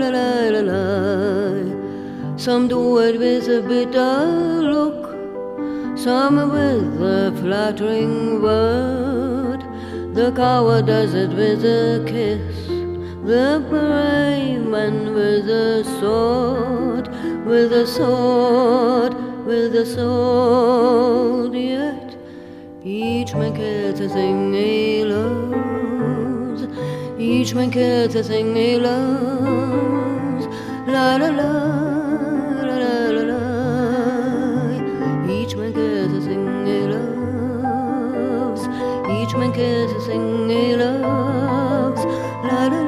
la 0.00 0.08
la 0.16 0.28
la 0.54 0.60
la. 0.70 2.36
Some 2.36 2.68
do 2.68 2.98
it 3.00 3.18
with 3.18 3.48
a 3.48 3.62
bitter 3.62 4.62
look 4.62 4.89
some 6.00 6.50
with 6.50 7.02
a 7.02 7.30
flattering 7.42 8.40
word. 8.40 9.60
The 10.14 10.32
coward 10.32 10.86
does 10.86 11.12
it 11.12 11.28
with 11.28 11.62
a 11.62 12.02
kiss. 12.06 12.68
The 13.26 13.62
brave 13.68 14.62
man 14.62 15.12
with 15.12 15.46
a 15.50 15.84
sword, 16.00 17.08
with 17.44 17.74
a 17.74 17.86
sword, 17.86 19.12
with 19.44 19.76
a 19.76 19.84
sword. 19.84 21.52
Yet 21.54 22.16
each 22.82 23.34
man 23.34 23.54
cares 23.54 24.00
a 24.00 24.08
thing 24.08 24.54
he 24.54 25.04
loves. 25.04 26.62
Each 27.18 27.54
man 27.54 27.70
cares 27.70 28.14
a 28.14 28.22
thing 28.22 28.56
he 28.56 28.78
loves. 28.78 30.46
La 30.86 31.16
la 31.16 31.28
la. 31.28 31.99
Thing 40.06 40.48
he 40.48 40.74
loves. 40.76 42.04
La 42.48 42.66
la 42.66 42.82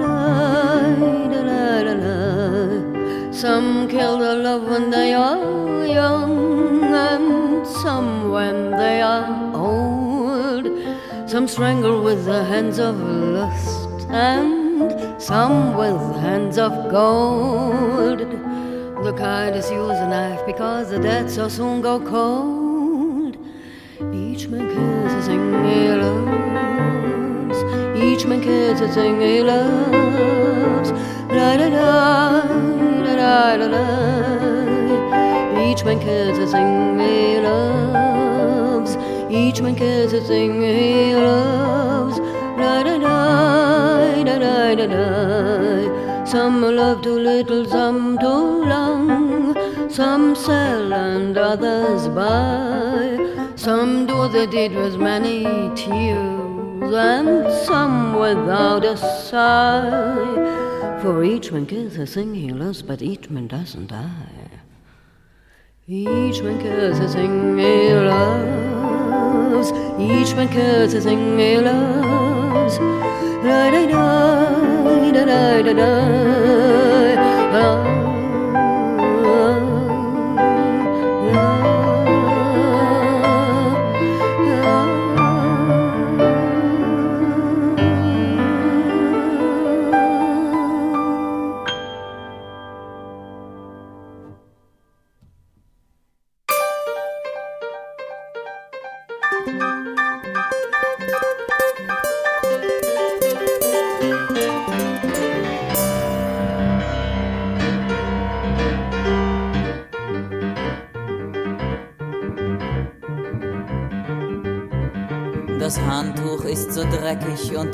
la 1.87 1.93
la. 1.93 3.33
Some 3.33 3.89
kill 3.89 4.19
their 4.19 4.37
love 4.37 4.65
when 4.69 4.91
they 4.91 5.15
are 5.15 5.87
young, 5.87 6.85
and 6.85 7.67
some 7.67 8.31
when 8.31 8.71
they 8.71 9.03
are 9.03 9.55
old. 9.55 10.67
Some 11.29 11.47
strangle 11.49 12.03
with 12.03 12.25
the 12.25 12.45
hands 12.45 12.79
of 12.79 12.95
lust, 13.01 14.07
and 14.11 15.21
some 15.21 15.75
with 15.75 16.01
hands 16.21 16.59
of 16.59 16.73
gold. 16.91 18.21
The 19.07 19.13
kindest 19.13 19.73
use 19.73 19.99
a 20.07 20.09
knife 20.09 20.47
because 20.47 20.91
the 20.91 20.99
dead 20.99 21.31
so 21.31 21.49
soon 21.49 21.81
go 21.81 21.99
cold. 22.01 22.62
Each 24.33 24.49
man 24.49 24.67
cares 24.75 25.13
a 25.13 25.23
thing 25.29 25.45
he 25.67 25.89
loves. 25.93 27.59
Each 28.03 28.25
man 28.25 28.41
cares 28.41 28.81
a 28.81 28.89
thing 28.89 29.21
he 29.21 29.43
loves. 29.43 30.91
La 31.29 31.59
da 31.59 31.69
da, 31.69 32.41
da 33.05 33.15
da 33.15 33.57
da 33.59 33.69
da. 33.69 33.85
Each 35.69 35.85
man 35.85 36.01
cares 36.01 36.39
a 36.39 36.47
thing 36.47 36.99
he 36.99 37.41
loves. 37.41 38.97
Each 39.31 39.61
man 39.61 39.77
cares 39.77 40.15
a 40.15 40.23
thing 40.23 40.63
he 40.63 41.15
loves. 41.15 42.19
La 42.57 42.83
da 42.85 42.97
da, 42.97 44.25
da 44.25 44.39
da 44.39 44.75
da 44.75 44.87
da. 44.87 46.25
Some 46.25 46.63
love 46.63 47.03
too 47.03 47.19
little, 47.19 47.67
some 47.67 48.17
too 48.19 48.65
long. 48.65 49.91
Some 49.91 50.35
sell 50.35 50.91
and 50.95 51.37
others 51.37 52.09
buy. 52.09 53.42
Some 53.63 54.07
do 54.07 54.27
the 54.27 54.49
deed 54.49 54.75
with 54.75 54.97
many 54.97 55.45
tears 55.77 56.93
and 56.93 57.49
some 57.65 58.19
without 58.19 58.85
a 58.85 58.97
sigh. 58.97 60.99
For 61.01 61.23
each 61.23 61.53
man 61.53 61.67
cares 61.67 61.97
a 61.97 62.05
thing 62.05 62.35
he 62.35 62.51
loves, 62.51 62.83
but 62.83 63.03
each 63.03 63.31
man 63.31 63.47
doesn't 63.47 63.87
die. 63.87 64.51
Each 65.87 66.43
man 66.43 66.61
cares 66.61 66.99
a 66.99 67.07
thing 67.07 67.57
he 67.57 67.95
loves. 67.95 69.71
Each 69.97 70.35
man 70.35 70.49
cares 70.49 70.95
a 70.95 71.01
thing 71.01 71.39
he 71.39 71.59
loves. 71.59 72.79
Da 73.45 73.71
da 73.71 73.87
da 73.87 75.13
da 75.13 75.25
da 75.25 75.63
da 75.63 75.73
da. 75.73 76.43
dreckig 77.53 78.12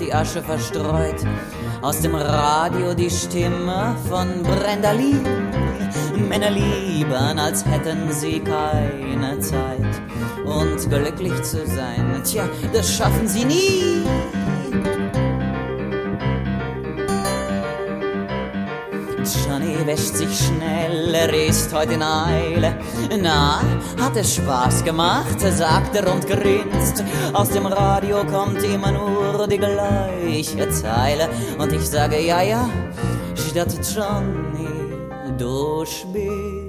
die 0.00 0.12
Asche 0.12 0.42
verstreut. 0.42 1.24
Aus 1.82 2.00
dem 2.00 2.14
Radio 2.14 2.94
die 2.94 3.10
Stimme 3.10 3.96
von 4.08 4.42
Brenda 4.42 4.92
Lee. 4.92 5.14
Männer 6.28 6.50
lieben, 6.50 7.38
als 7.38 7.64
hätten 7.64 8.10
sie 8.10 8.40
keine 8.40 9.38
Zeit. 9.40 10.02
Und 10.44 10.88
glücklich 10.90 11.42
zu 11.42 11.66
sein, 11.66 12.22
tja, 12.24 12.48
das 12.72 12.92
schaffen 12.92 13.26
sie 13.28 13.44
nie. 13.44 14.37
Wäscht 19.88 20.16
sich 20.16 20.38
schnell, 20.38 21.14
er 21.14 21.32
ist 21.32 21.72
heute 21.72 21.94
in 21.94 22.02
Eile. 22.02 22.76
Na, 23.22 23.62
hat 23.98 24.14
es 24.16 24.34
Spaß 24.34 24.84
gemacht, 24.84 25.40
sagt 25.40 25.96
er 25.96 26.12
und 26.12 26.26
grinst. 26.26 27.02
Aus 27.32 27.48
dem 27.48 27.64
Radio 27.64 28.22
kommt 28.26 28.62
immer 28.62 28.92
nur 28.92 29.46
die 29.48 29.56
gleiche 29.56 30.68
Zeile. 30.68 31.30
Und 31.56 31.72
ich 31.72 31.88
sage, 31.88 32.20
ja, 32.20 32.42
ja, 32.42 32.68
statt 33.34 33.78
Johnny, 33.94 34.68
du 35.38 35.86
spielst. 35.86 36.68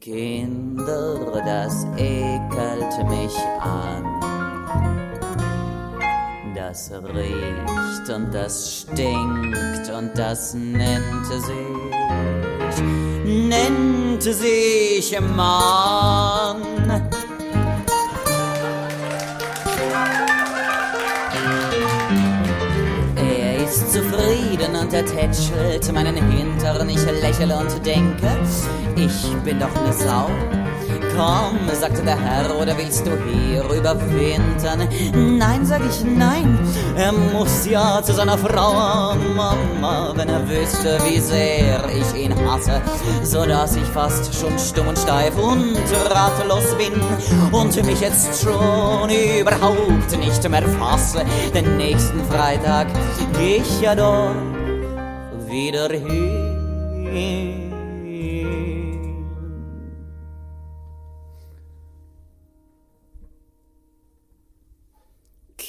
Kinder, 0.00 1.42
das 1.44 1.84
ekelt 1.98 3.08
mich 3.10 3.36
an 3.60 4.19
das 6.70 6.92
riecht 6.92 8.08
und 8.14 8.32
das 8.32 8.82
stinkt 8.82 9.90
und 9.90 10.16
das 10.16 10.54
nennt 10.54 11.26
sich, 11.26 11.50
nennt 13.24 14.22
sich 14.22 15.20
Mann. 15.20 16.62
Er 23.16 23.64
ist 23.64 23.92
zufrieden 23.92 24.76
und 24.80 24.92
er 24.92 25.04
tätschelt 25.04 25.92
meinen 25.92 26.14
Hintern. 26.14 26.88
Ich 26.88 27.04
lächle 27.04 27.56
und 27.56 27.84
denke, 27.84 28.30
ich 28.94 29.34
bin 29.42 29.58
doch 29.58 29.74
ne 29.74 29.92
Sau. 29.92 30.30
Komm, 31.16 31.58
sagte 31.72 32.02
der 32.02 32.18
Herr, 32.18 32.56
oder 32.60 32.76
willst 32.78 33.06
du 33.06 33.10
hier 33.28 33.62
überwintern? 33.64 34.88
Nein, 35.38 35.64
sag 35.64 35.80
ich 35.88 36.04
nein, 36.04 36.58
er 36.96 37.12
muss 37.12 37.66
ja 37.66 38.02
zu 38.02 38.12
seiner 38.12 38.38
Frau, 38.38 39.14
Mama, 39.36 40.12
wenn 40.14 40.28
er 40.28 40.48
wüsste, 40.48 40.98
wie 41.06 41.18
sehr 41.18 41.84
ich 41.90 42.24
ihn 42.24 42.34
hasse, 42.46 42.80
so 43.22 43.44
dass 43.44 43.76
ich 43.76 43.84
fast 43.84 44.34
schon 44.34 44.58
stumm 44.58 44.88
und 44.88 44.98
steif 44.98 45.36
und 45.36 45.76
ratlos 46.10 46.74
bin 46.76 46.92
und 47.52 47.84
mich 47.84 48.00
jetzt 48.00 48.42
schon 48.42 49.10
überhaupt 49.10 50.18
nicht 50.18 50.48
mehr 50.48 50.68
fasse. 50.78 51.24
Den 51.54 51.76
nächsten 51.76 52.24
Freitag 52.24 52.86
geh 53.38 53.56
ich 53.56 53.80
ja 53.80 53.94
doch 53.94 54.34
wieder 55.46 55.88
hin. 55.90 57.59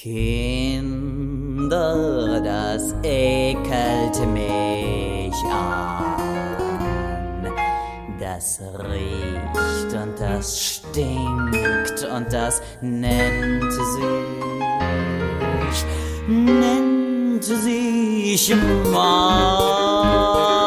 Kinder, 0.03 1.69
das 2.43 2.95
ekelt 3.03 4.19
mich 4.33 5.35
an. 5.53 7.45
Das 8.19 8.59
riecht 8.79 9.93
und 9.93 10.19
das 10.19 10.59
stinkt 10.59 12.03
und 12.15 12.33
das 12.33 12.63
nennt 12.81 13.71
sich, 13.71 15.85
nennt 16.27 17.43
sich 17.43 18.55
Mann. 18.91 20.60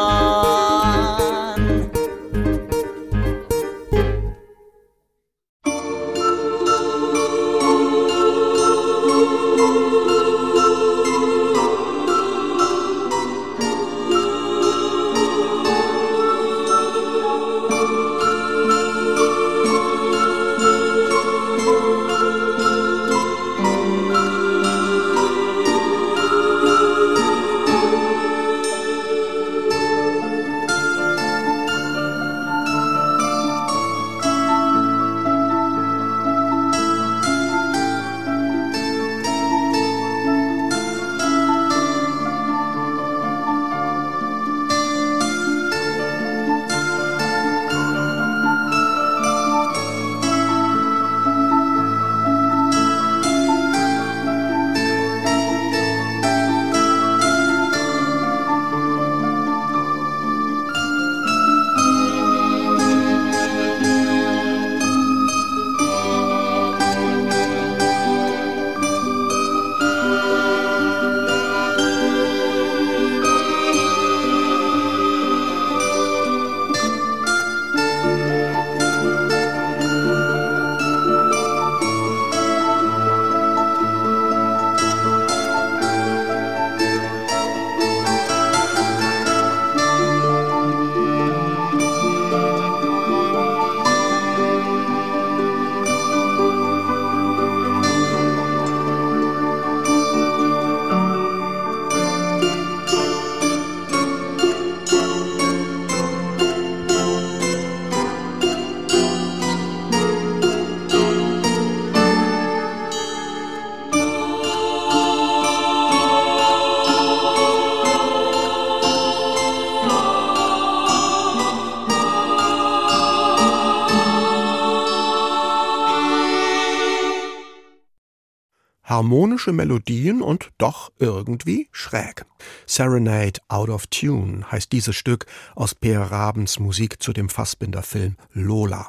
Harmonische 128.95 129.51
Melodien 129.51 130.21
und 130.21 130.51
doch 130.57 130.89
irgendwie 130.99 131.67
schräg. 131.73 132.25
Serenade 132.65 133.41
Out 133.49 133.67
of 133.67 133.87
Tune 133.87 134.49
heißt 134.49 134.71
dieses 134.71 134.95
Stück 134.95 135.25
aus 135.53 135.75
Peer 135.75 135.99
Rabens 135.99 136.59
Musik 136.59 137.03
zu 137.03 137.11
dem 137.11 137.27
Fassbinder-Film 137.27 138.15
Lola. 138.31 138.87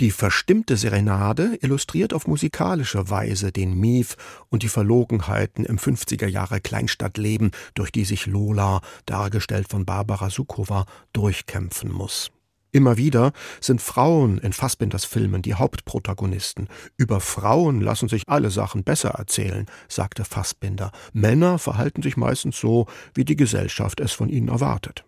Die 0.00 0.10
verstimmte 0.10 0.76
Serenade 0.76 1.58
illustriert 1.62 2.12
auf 2.12 2.26
musikalische 2.26 3.08
Weise 3.08 3.52
den 3.52 3.78
Mief 3.78 4.16
und 4.48 4.64
die 4.64 4.68
Verlogenheiten 4.68 5.64
im 5.64 5.78
50er 5.78 6.26
Jahre 6.26 6.60
Kleinstadtleben, 6.60 7.52
durch 7.74 7.92
die 7.92 8.04
sich 8.04 8.26
Lola, 8.26 8.80
dargestellt 9.06 9.68
von 9.70 9.86
Barbara 9.86 10.28
Sukowa, 10.28 10.86
durchkämpfen 11.12 11.92
muss. 11.92 12.32
Immer 12.76 12.98
wieder 12.98 13.32
sind 13.58 13.80
Frauen 13.80 14.36
in 14.36 14.52
Fassbinders 14.52 15.06
Filmen 15.06 15.40
die 15.40 15.54
Hauptprotagonisten. 15.54 16.68
Über 16.98 17.20
Frauen 17.20 17.80
lassen 17.80 18.10
sich 18.10 18.24
alle 18.26 18.50
Sachen 18.50 18.84
besser 18.84 19.12
erzählen, 19.12 19.64
sagte 19.88 20.26
Fassbinder. 20.26 20.92
Männer 21.14 21.58
verhalten 21.58 22.02
sich 22.02 22.18
meistens 22.18 22.60
so, 22.60 22.84
wie 23.14 23.24
die 23.24 23.34
Gesellschaft 23.34 23.98
es 24.00 24.12
von 24.12 24.28
ihnen 24.28 24.48
erwartet. 24.48 25.06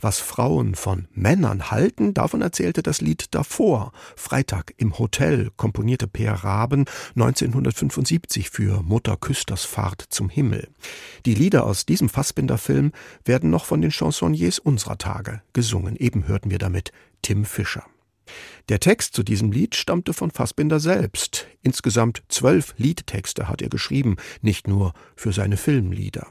Was 0.00 0.20
Frauen 0.20 0.74
von 0.74 1.08
Männern 1.12 1.70
halten, 1.70 2.14
davon 2.14 2.42
erzählte 2.42 2.82
das 2.82 3.00
Lied 3.00 3.34
davor. 3.34 3.92
Freitag 4.16 4.74
im 4.76 4.98
Hotel 4.98 5.50
komponierte 5.56 6.06
Peer 6.06 6.32
Raben 6.32 6.84
1975 7.16 8.50
für 8.50 8.82
Mutter 8.82 9.16
Küsters 9.16 9.64
Fahrt 9.64 10.04
zum 10.08 10.28
Himmel. 10.28 10.68
Die 11.26 11.34
Lieder 11.34 11.64
aus 11.64 11.86
diesem 11.86 12.08
Fassbinder-Film 12.08 12.92
werden 13.24 13.50
noch 13.50 13.64
von 13.64 13.80
den 13.80 13.90
Chansonniers 13.90 14.58
unserer 14.58 14.98
Tage 14.98 15.42
gesungen. 15.52 15.96
Eben 15.96 16.28
hörten 16.28 16.50
wir 16.50 16.58
damit 16.58 16.92
Tim 17.22 17.44
Fischer. 17.44 17.84
Der 18.68 18.80
Text 18.80 19.14
zu 19.14 19.22
diesem 19.22 19.52
Lied 19.52 19.74
stammte 19.74 20.14
von 20.14 20.30
Fassbinder 20.30 20.80
selbst. 20.80 21.46
Insgesamt 21.62 22.22
zwölf 22.28 22.74
Liedtexte 22.78 23.48
hat 23.48 23.60
er 23.60 23.68
geschrieben, 23.68 24.16
nicht 24.40 24.66
nur 24.66 24.94
für 25.16 25.32
seine 25.32 25.56
Filmlieder. 25.56 26.26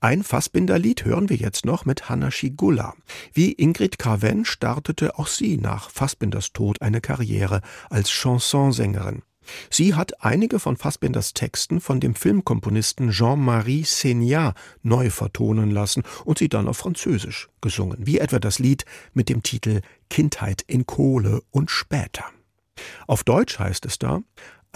Ein 0.00 0.22
Fassbinderlied 0.22 1.04
hören 1.04 1.30
wir 1.30 1.36
jetzt 1.36 1.64
noch 1.64 1.86
mit 1.86 2.08
Hanna 2.10 2.30
Schigulla. 2.30 2.94
Wie 3.32 3.52
Ingrid 3.52 3.98
Carven 3.98 4.44
startete 4.44 5.18
auch 5.18 5.26
sie 5.26 5.56
nach 5.56 5.90
Fassbinders 5.90 6.52
Tod 6.52 6.82
eine 6.82 7.00
Karriere 7.00 7.62
als 7.88 8.10
Chansonsängerin. 8.10 9.22
Sie 9.70 9.94
hat 9.94 10.22
einige 10.22 10.58
von 10.58 10.76
Fassbinders 10.76 11.32
Texten 11.32 11.80
von 11.80 12.00
dem 12.00 12.14
Filmkomponisten 12.14 13.10
Jean-Marie 13.10 13.84
Seignat 13.84 14.56
neu 14.82 15.08
vertonen 15.08 15.70
lassen 15.70 16.02
und 16.24 16.38
sie 16.38 16.48
dann 16.48 16.68
auf 16.68 16.76
Französisch 16.76 17.48
gesungen, 17.60 18.06
wie 18.06 18.18
etwa 18.18 18.38
das 18.38 18.58
Lied 18.58 18.84
mit 19.14 19.28
dem 19.28 19.42
Titel 19.42 19.80
Kindheit 20.10 20.62
in 20.66 20.84
Kohle 20.84 21.42
und 21.50 21.70
später. 21.70 22.24
Auf 23.06 23.24
Deutsch 23.24 23.58
heißt 23.58 23.86
es 23.86 23.98
da 23.98 24.20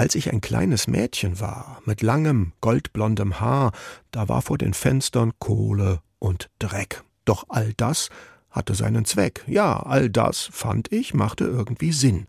als 0.01 0.15
ich 0.15 0.33
ein 0.33 0.41
kleines 0.41 0.87
Mädchen 0.87 1.41
war, 1.41 1.83
mit 1.85 2.01
langem, 2.01 2.55
goldblondem 2.63 3.39
Haar, 3.39 3.73
da 4.13 4.31
war 4.31 4.41
vor 4.41 4.57
den 4.57 4.73
Fenstern 4.73 5.33
Kohle 5.39 6.01
und 6.19 6.49
Dreck. 6.59 7.05
Doch 7.27 7.45
all 7.51 7.75
das 7.75 8.09
hatte 8.49 8.75
seinen 8.75 9.05
Zweck. 9.05 9.45
Ja, 9.47 9.79
all 9.79 10.09
das, 10.09 10.49
fand 10.51 10.91
ich, 10.91 11.13
machte 11.13 11.45
irgendwie 11.45 11.93
Sinn. 11.93 12.29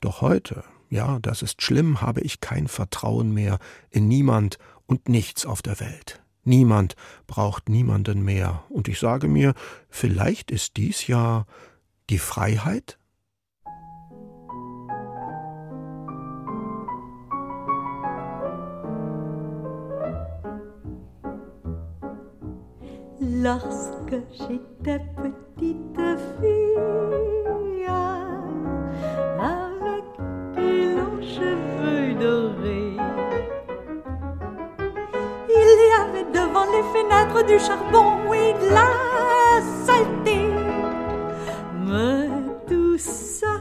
Doch 0.00 0.20
heute, 0.20 0.64
ja, 0.90 1.20
das 1.20 1.42
ist 1.42 1.62
schlimm, 1.62 2.00
habe 2.00 2.22
ich 2.22 2.40
kein 2.40 2.66
Vertrauen 2.66 3.32
mehr 3.32 3.60
in 3.90 4.08
niemand 4.08 4.58
und 4.86 5.08
nichts 5.08 5.46
auf 5.46 5.62
der 5.62 5.78
Welt. 5.78 6.24
Niemand 6.42 6.96
braucht 7.28 7.68
niemanden 7.68 8.24
mehr. 8.24 8.64
Und 8.68 8.88
ich 8.88 8.98
sage 8.98 9.28
mir, 9.28 9.54
vielleicht 9.88 10.50
ist 10.50 10.76
dies 10.76 11.06
ja 11.06 11.46
die 12.10 12.18
Freiheit? 12.18 12.98
Lorsque 23.42 24.14
j'étais 24.30 25.00
petite 25.16 26.00
fille, 26.38 27.88
avec 29.40 30.06
des 30.54 30.94
longs 30.94 31.20
cheveux 31.20 32.14
dorés, 32.20 32.96
il 35.48 35.76
y 35.88 35.92
avait 36.00 36.28
devant 36.30 36.66
les 36.70 36.84
fenêtres 36.92 37.42
du 37.44 37.58
charbon 37.58 38.32
et 38.32 38.52
de 38.62 38.68
la 38.70 39.60
saleté. 39.86 40.40
Mais 41.84 42.28
tout 42.68 42.96
ça 42.96 43.54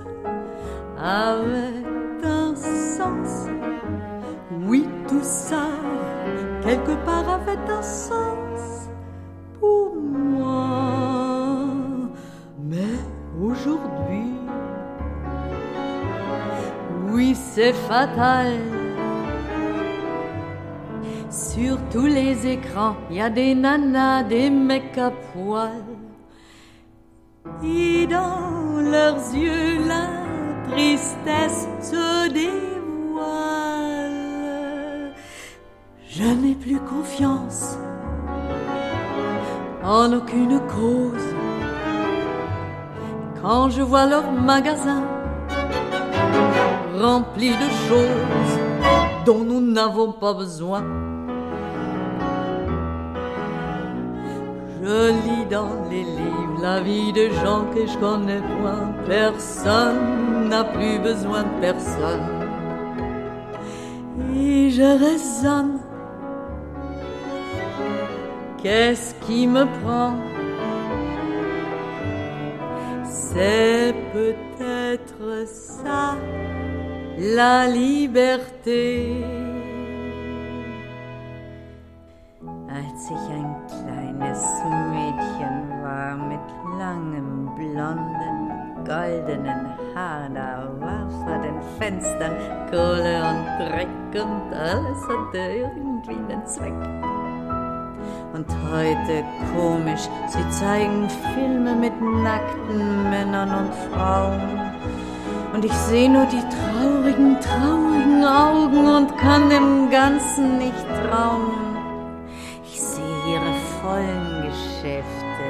avait 0.99 1.83
un 2.23 2.55
sens. 2.55 3.47
Oui, 4.67 4.87
tout 5.07 5.23
ça, 5.23 5.69
quelque 6.61 6.95
part, 7.03 7.27
avait 7.27 7.57
un 7.67 7.81
sens 7.81 8.60
pour 9.61 9.95
moi. 9.95 11.67
Mais 12.69 12.97
aujourd'hui, 13.47 14.33
oui, 17.11 17.35
c'est 17.35 17.73
fatal. 17.89 18.53
Sur 21.29 21.77
tous 21.91 22.07
les 22.07 22.47
écrans, 22.55 22.95
il 23.09 23.17
y 23.17 23.21
a 23.21 23.29
des 23.29 23.53
nanas, 23.55 24.23
des 24.23 24.49
mecs 24.49 24.97
à 24.97 25.11
poil. 25.31 25.85
Et 27.63 28.07
dans 28.07 28.81
leurs 28.95 29.23
yeux, 29.33 29.87
la 29.87 30.07
tristesse 30.69 31.67
se 31.91 32.29
dévoile. 32.41 32.71
Je 36.09 36.23
n'ai 36.41 36.55
plus 36.55 36.79
confiance 36.79 37.77
en 39.83 40.13
aucune 40.13 40.59
cause. 40.67 41.29
Quand 43.41 43.69
je 43.69 43.81
vois 43.81 44.05
leur 44.05 44.31
magasin 44.31 45.03
rempli 47.01 47.49
de 47.49 47.69
choses 47.87 48.59
dont 49.25 49.43
nous 49.43 49.61
n'avons 49.61 50.11
pas 50.11 50.33
besoin. 50.33 50.83
Je 54.83 55.11
lis 55.23 55.45
dans 55.49 55.73
les 55.89 56.03
livres 56.03 56.59
la 56.61 56.79
vie 56.81 57.11
de 57.13 57.29
gens 57.43 57.65
que 57.73 57.85
je 57.87 57.97
connais 57.97 58.41
point. 58.59 58.93
Personne 59.07 60.49
n'a 60.49 60.63
plus 60.63 60.99
besoin 60.99 61.43
de 61.43 61.61
personne. 61.61 62.27
Et 64.35 64.69
je 64.69 64.99
raisonne. 65.05 65.80
Qu'est-ce 68.63 69.15
qui 69.25 69.47
me 69.47 69.65
prend 69.81 70.13
C'est 73.03 73.95
peut-être 74.13 75.47
ça, 75.47 76.15
la 77.17 77.67
liberté. 77.67 79.25
Als 82.69 83.09
ich 83.09 83.31
ein 83.33 83.55
kleines 83.67 84.43
Mädchen 84.91 85.81
war 85.81 86.15
mit 86.15 86.47
langem 86.77 87.49
blonden, 87.55 88.85
goldenen 88.85 89.69
Haar, 89.95 90.29
da 90.29 90.71
war 90.79 91.09
vor 91.09 91.39
den 91.39 91.59
Fenstern 91.79 92.35
Kohle 92.69 93.23
und 93.27 93.45
Dreck 93.59 94.23
und 94.23 94.53
alles 94.53 95.01
hatte 95.07 95.37
irgendwie 95.37 96.11
einen 96.11 96.45
Zweck. 96.45 97.10
Und 98.33 98.45
heute 98.71 99.23
komisch, 99.55 100.07
sie 100.27 100.49
zeigen 100.49 101.09
Filme 101.33 101.75
mit 101.75 101.93
nackten 102.01 103.09
Männern 103.09 103.65
und 103.65 103.73
Frauen. 103.91 104.71
Und 105.53 105.65
ich 105.65 105.73
sehe 105.73 106.09
nur 106.09 106.25
die 106.25 106.39
traurigen, 106.39 107.37
traurigen 107.41 108.23
Augen 108.23 108.87
und 108.87 109.17
kann 109.17 109.49
dem 109.49 109.89
Ganzen 109.89 110.59
nicht 110.59 110.85
trauen. 111.09 111.51
Ich 112.63 112.81
sehe 112.81 113.03
ihre 113.27 113.53
vollen 113.81 114.47
Geschäfte, 114.47 115.47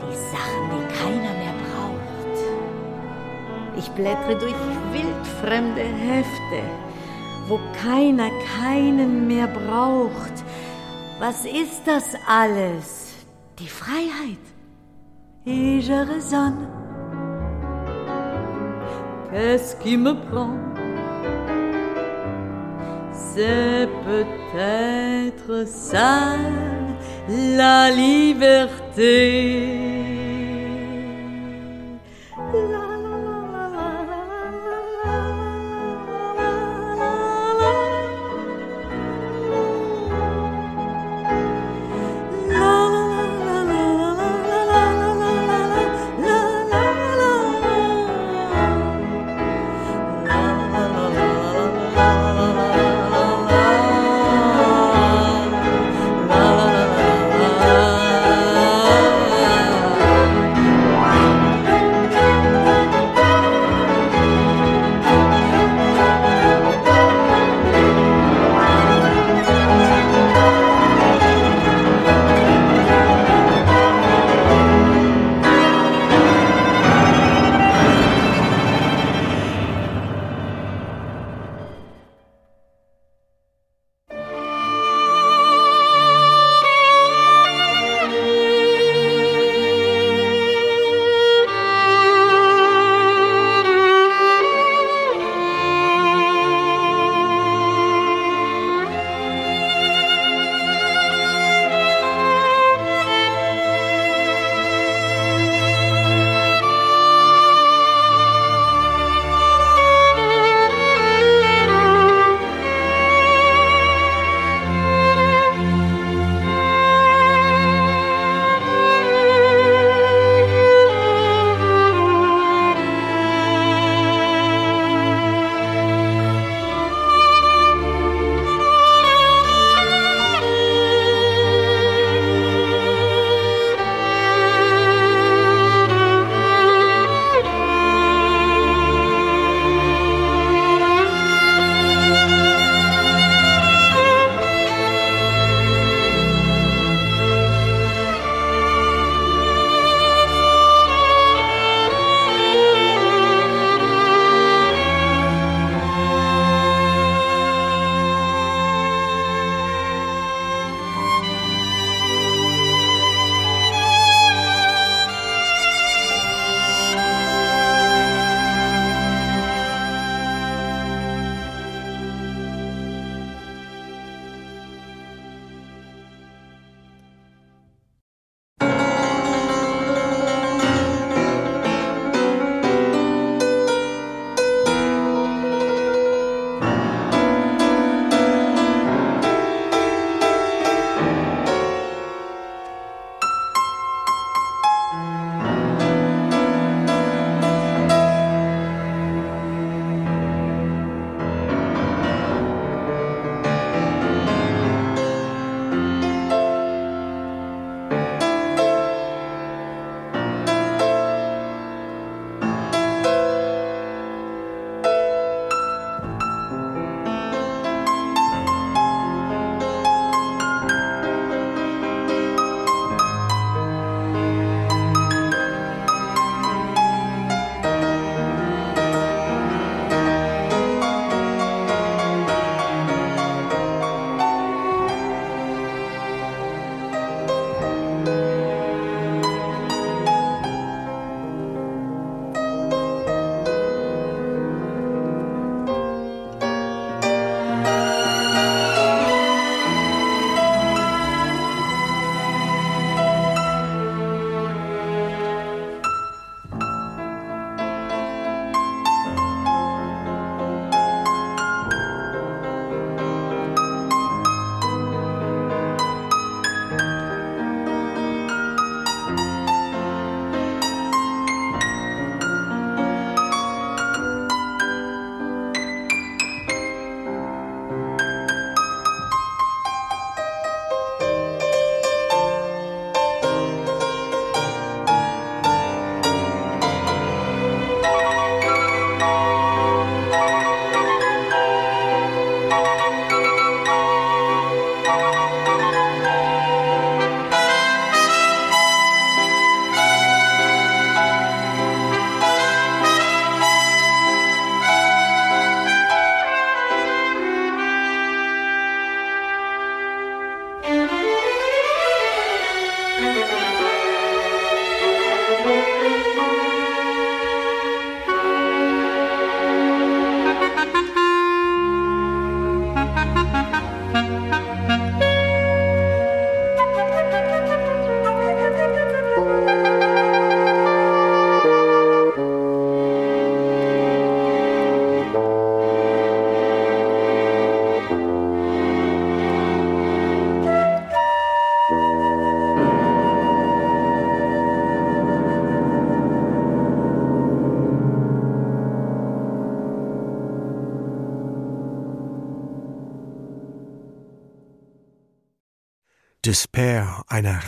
die 0.00 0.16
Sachen, 0.30 0.70
die 0.70 0.94
keiner 0.94 1.34
mehr 1.36 1.54
braucht. 1.64 2.38
Ich 3.76 3.90
blättere 3.90 4.38
durch 4.38 4.54
wildfremde 4.92 5.82
Hefte, 5.82 6.62
wo 7.48 7.58
keiner 7.82 8.30
keinen 8.56 9.26
mehr 9.26 9.48
braucht. 9.48 10.43
Was 11.20 11.44
ist 11.44 11.86
das 11.86 12.16
alles? 12.26 13.14
Die 13.58 13.68
Freiheit. 13.68 14.44
Et 15.46 15.80
je 15.80 15.92
raisonne. 15.92 16.66
Qu'est-ce 19.30 19.76
qui 19.76 19.96
me 19.96 20.14
prend 20.14 20.58
C'est 23.12 23.88
peut-être 24.04 25.66
ça, 25.66 26.36
la 27.28 27.90
liberté. 27.90 29.84
Despair, 32.52 32.93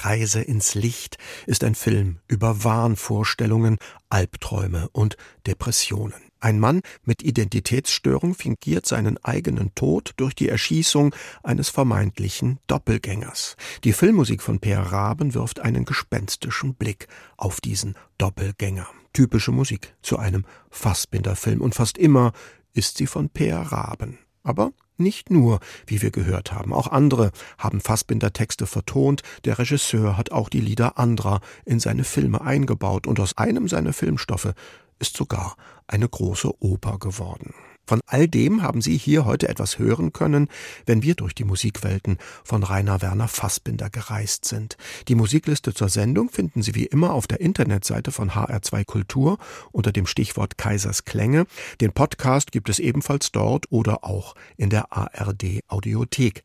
Reise 0.05 0.41
ins 0.41 0.75
Licht, 0.75 1.19
ist 1.47 1.65
ein 1.65 1.75
Film 1.75 2.19
über 2.29 2.65
Wahnvorstellungen, 2.65 3.79
Albträume 4.09 4.89
und 4.93 5.17
Depressionen. 5.47 6.27
Ein 6.39 6.61
Mann 6.61 6.83
mit 7.05 7.23
Identitätsstörung 7.23 8.35
fingiert 8.35 8.87
seinen 8.87 9.17
eigenen 9.25 9.75
Tod 9.75 10.13
durch 10.17 10.35
die 10.35 10.49
Erschießung 10.49 11.15
eines 11.43 11.71
vermeintlichen 11.71 12.59
Doppelgängers. 12.67 13.57
Die 13.85 13.93
Filmmusik 13.93 14.43
von 14.43 14.61
Per 14.61 14.81
Raben 14.81 15.35
wirft 15.35 15.61
einen 15.61 15.85
gespenstischen 15.85 16.75
Blick 16.75 17.09
auf 17.37 17.61
diesen 17.61 17.97
Doppelgänger. 18.19 18.87
Typische 19.13 19.51
Musik 19.51 19.95
zu 20.03 20.19
einem 20.19 20.45
Fassbinderfilm 20.71 21.63
und 21.63 21.75
fast 21.75 21.97
immer 21.97 22.33
ist 22.75 22.99
sie 22.99 23.07
von 23.07 23.31
Per 23.31 23.59
Raben. 23.59 24.19
Aber 24.43 24.73
nicht 24.99 25.31
nur, 25.31 25.61
wie 25.87 26.03
wir 26.03 26.11
gehört 26.11 26.53
haben, 26.53 26.73
auch 26.73 26.89
andere 26.89 27.31
haben 27.59 27.81
Fassbinder 27.81 28.33
Texte 28.33 28.67
vertont, 28.67 29.23
der 29.45 29.59
Regisseur 29.59 30.17
hat 30.17 30.33
auch 30.33 30.49
die 30.49 30.61
Lieder 30.61 30.99
anderer 30.99 31.41
in 31.65 31.81
seine 31.81 32.05
Filme 32.05 32.41
eingebaut. 32.41 33.07
Und 33.07 33.21
aus 33.21 33.37
einem 33.37 33.69
seiner 33.69 33.93
Filmstoffe 33.93 34.53
ist 34.99 35.17
sogar 35.17 35.57
eine 35.87 36.09
große 36.09 36.63
Oper 36.63 36.99
geworden. 36.99 37.55
Von 37.87 38.01
all 38.07 38.27
dem 38.27 38.63
haben 38.63 38.81
Sie 38.81 38.97
hier 38.97 39.25
heute 39.25 39.49
etwas 39.49 39.79
hören 39.79 40.13
können, 40.13 40.49
wenn 40.87 41.03
wir 41.03 41.15
durch 41.15 41.35
die 41.35 41.45
Musikwelten 41.45 42.19
von 42.43 42.63
Rainer 42.65 43.01
Werner 43.01 43.29
Fassbinder 43.29 43.91
gereist 43.91 44.45
sind. 44.45 44.77
Die 45.07 45.15
Musikliste 45.15 45.73
zur 45.73 45.89
Sendung 45.89 46.29
finden 46.29 46.63
Sie 46.63 46.75
wie 46.75 46.87
immer 46.87 47.13
auf 47.13 47.27
der 47.29 47.41
Internetseite 47.41 48.11
von 48.11 48.31
HR2 48.31 48.85
Kultur 48.85 49.39
unter 49.71 49.93
dem 49.93 50.07
Stichwort 50.07 50.59
Kaisers 50.59 51.05
Klänge. 51.05 51.47
Den 51.81 51.93
Podcast 51.93 52.51
gibt 52.51 52.69
es 52.69 52.81
ebenfalls 52.81 53.31
dort 53.31 53.67
oder 53.71 54.05
auch 54.05 54.35
in 54.57 54.71
der 54.71 54.93
ARD 54.93 55.61
Audiothek. 55.69 56.43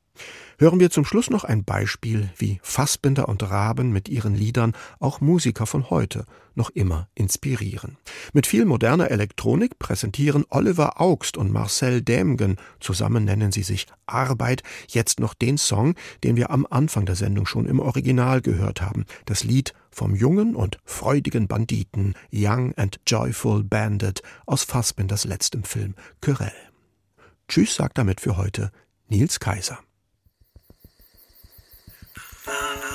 Hören 0.61 0.79
wir 0.79 0.91
zum 0.91 1.05
Schluss 1.05 1.31
noch 1.31 1.43
ein 1.43 1.63
Beispiel, 1.63 2.29
wie 2.37 2.59
Fassbinder 2.61 3.27
und 3.27 3.41
Raben 3.49 3.91
mit 3.91 4.09
ihren 4.09 4.35
Liedern 4.35 4.73
auch 4.99 5.19
Musiker 5.19 5.65
von 5.65 5.89
heute 5.89 6.25
noch 6.53 6.69
immer 6.69 7.07
inspirieren. 7.15 7.97
Mit 8.31 8.45
viel 8.45 8.65
moderner 8.65 9.09
Elektronik 9.09 9.79
präsentieren 9.79 10.45
Oliver 10.49 11.01
Augst 11.01 11.35
und 11.35 11.51
Marcel 11.51 12.03
Dämgen, 12.03 12.57
zusammen 12.79 13.25
nennen 13.25 13.51
sie 13.51 13.63
sich 13.63 13.87
Arbeit, 14.05 14.61
jetzt 14.87 15.19
noch 15.19 15.33
den 15.33 15.57
Song, 15.57 15.95
den 16.23 16.35
wir 16.35 16.51
am 16.51 16.67
Anfang 16.69 17.07
der 17.07 17.15
Sendung 17.15 17.47
schon 17.47 17.65
im 17.65 17.79
Original 17.79 18.39
gehört 18.41 18.83
haben, 18.83 19.05
das 19.25 19.43
Lied 19.43 19.73
vom 19.89 20.15
jungen 20.15 20.55
und 20.55 20.77
freudigen 20.85 21.47
Banditen 21.47 22.13
Young 22.31 22.75
and 22.75 22.99
Joyful 23.07 23.63
Bandit 23.63 24.21
aus 24.45 24.63
Fassbinders 24.63 25.25
letztem 25.25 25.63
Film 25.63 25.95
Querelle. 26.21 26.51
Tschüss 27.47 27.73
sagt 27.73 27.97
damit 27.97 28.21
für 28.21 28.37
heute 28.37 28.71
Nils 29.09 29.39
Kaiser. 29.39 29.79
na. 32.47 32.90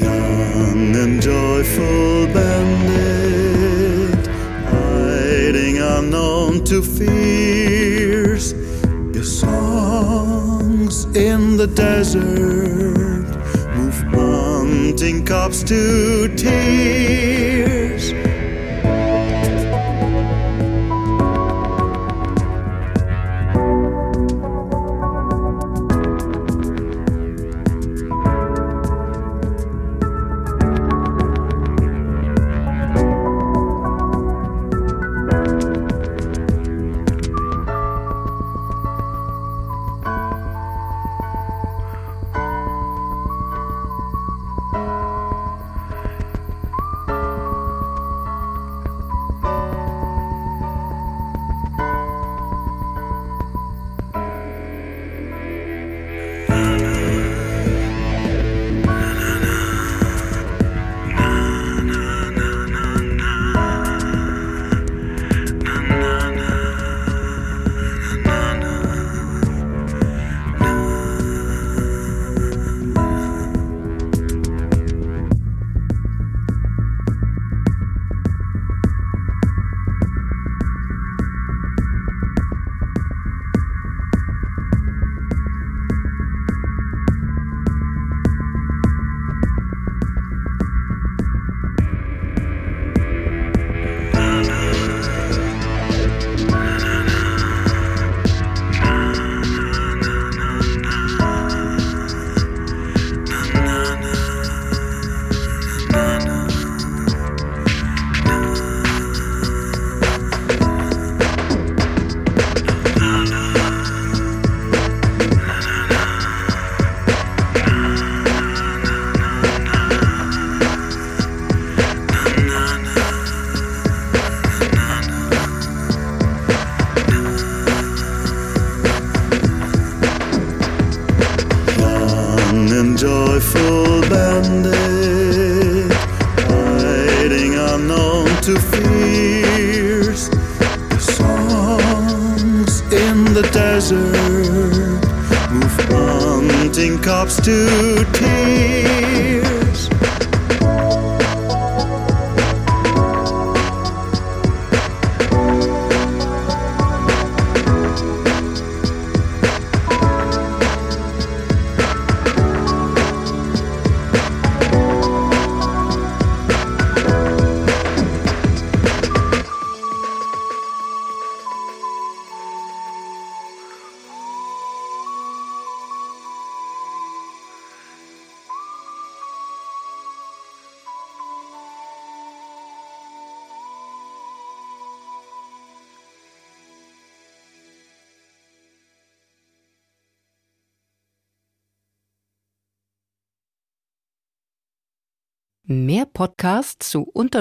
Young 0.00 0.96
and 0.96 1.20
joyful 1.20 2.26
bandit, 2.32 4.26
hiding 4.66 5.78
unknown 5.78 6.64
to 6.64 6.82
fears. 6.82 8.54
Your 9.14 9.24
songs 9.24 11.04
in 11.16 11.56
the 11.56 11.66
desert 11.66 13.28
move 13.76 14.02
hunting 14.12 15.24
cops 15.24 15.62
to 15.64 16.28
tears. 16.36 17.91